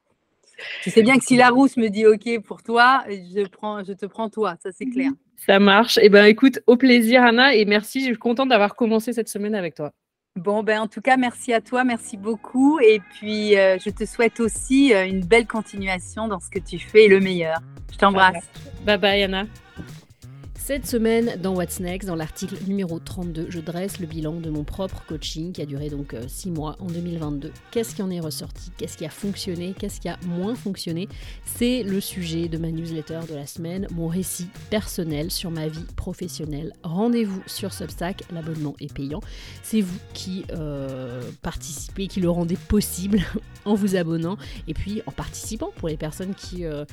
[0.84, 4.06] Je sais bien que si Larousse me dit OK pour toi, je, prends, je te
[4.06, 5.12] prends toi, ça c'est clair.
[5.38, 5.98] Ça marche.
[6.02, 8.02] Eh bien, écoute, au plaisir, Anna, et merci.
[8.02, 9.94] Je suis contente d'avoir commencé cette semaine avec toi.
[10.36, 12.80] Bon, ben, en tout cas, merci à toi, merci beaucoup.
[12.80, 16.78] Et puis, euh, je te souhaite aussi euh, une belle continuation dans ce que tu
[16.78, 17.60] fais et le meilleur.
[17.92, 18.46] Je t'embrasse.
[18.86, 19.46] Bye bye, Anna.
[20.70, 24.64] Cette semaine, dans What's Next, dans l'article numéro 32, je dresse le bilan de mon
[24.64, 27.52] propre coaching qui a duré donc 6 euh, mois en 2022.
[27.72, 28.70] Qu'est-ce qui en est ressorti?
[28.78, 29.74] Qu'est-ce qui a fonctionné?
[29.76, 31.10] Qu'est-ce qui a moins fonctionné?
[31.44, 35.88] C'est le sujet de ma newsletter de la semaine, mon récit personnel sur ma vie
[35.96, 36.72] professionnelle.
[36.84, 39.22] Rendez-vous sur Substack, l'abonnement est payant.
[39.64, 43.22] C'est vous qui euh, participez, qui le rendez possible
[43.66, 46.86] en vous abonnant et puis en participant pour les personnes qui euh,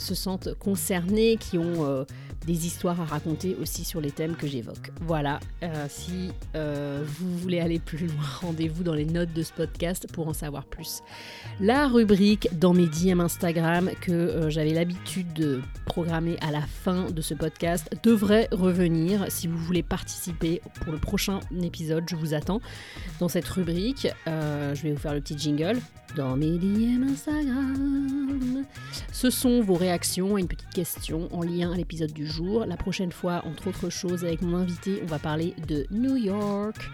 [0.00, 2.04] se sentent concernées, qui ont
[2.46, 4.90] des histoires à raconter aussi sur les thèmes que j'évoque.
[5.00, 9.52] Voilà, euh, si euh, vous voulez aller plus loin, rendez-vous dans les notes de ce
[9.52, 11.02] podcast pour en savoir plus.
[11.60, 17.10] La rubrique dans mes DM Instagram que euh, j'avais l'habitude de programmer à la fin
[17.10, 19.26] de ce podcast devrait revenir.
[19.30, 22.60] Si vous voulez participer pour le prochain épisode, je vous attends
[23.20, 24.08] dans cette rubrique.
[24.26, 25.78] je vais vous faire le petit jingle
[26.16, 28.64] dans mes DM Instagram.
[29.12, 32.66] Ce sont vos réactions à une petite question en lien à l'épisode du jour.
[32.66, 36.90] La prochaine fois, entre autres choses, avec mon invité, on va parler de New York.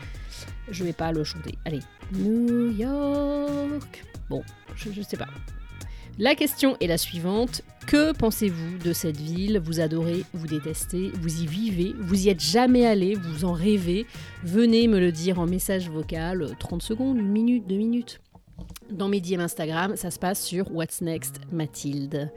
[0.70, 1.56] Je vais pas le chanter.
[1.66, 1.80] Allez,
[2.12, 4.04] New York.
[4.30, 4.42] Bon,
[4.76, 5.28] je, je sais pas.
[6.18, 7.62] La question est la suivante.
[7.86, 9.60] Que pensez-vous de cette ville?
[9.60, 14.04] Vous adorez, vous détestez, vous y vivez, vous y êtes jamais allé, vous en rêvez?
[14.42, 18.20] Venez me le dire en message vocal, 30 secondes, une minute, deux minutes.
[18.90, 22.30] Dans mes DM Instagram, ça se passe sur What's Next Mathilde.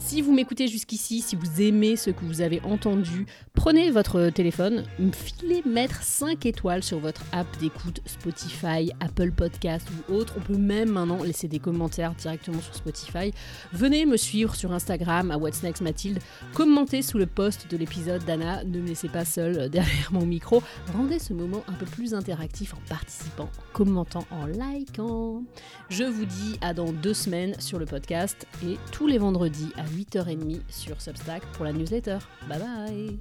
[0.00, 4.84] Si vous m'écoutez jusqu'ici, si vous aimez ce que vous avez entendu, prenez votre téléphone,
[5.12, 10.34] filez mettre 5 étoiles sur votre app d'écoute Spotify, Apple Podcast ou autre.
[10.36, 13.32] On peut même maintenant laisser des commentaires directement sur Spotify.
[13.72, 16.18] Venez me suivre sur Instagram à What's Next Mathilde.
[16.52, 18.62] Commentez sous le post de l'épisode d'Anna.
[18.64, 20.62] Ne me laissez pas seul derrière mon micro.
[20.92, 25.44] Rendez ce moment un peu plus interactif en participant, en commentant, en likant.
[25.90, 29.84] Je vous dis à dans deux semaines sur le podcast et tous les vendredis à
[29.84, 32.18] 8h30 sur Substack pour la newsletter.
[32.48, 33.18] Bye bye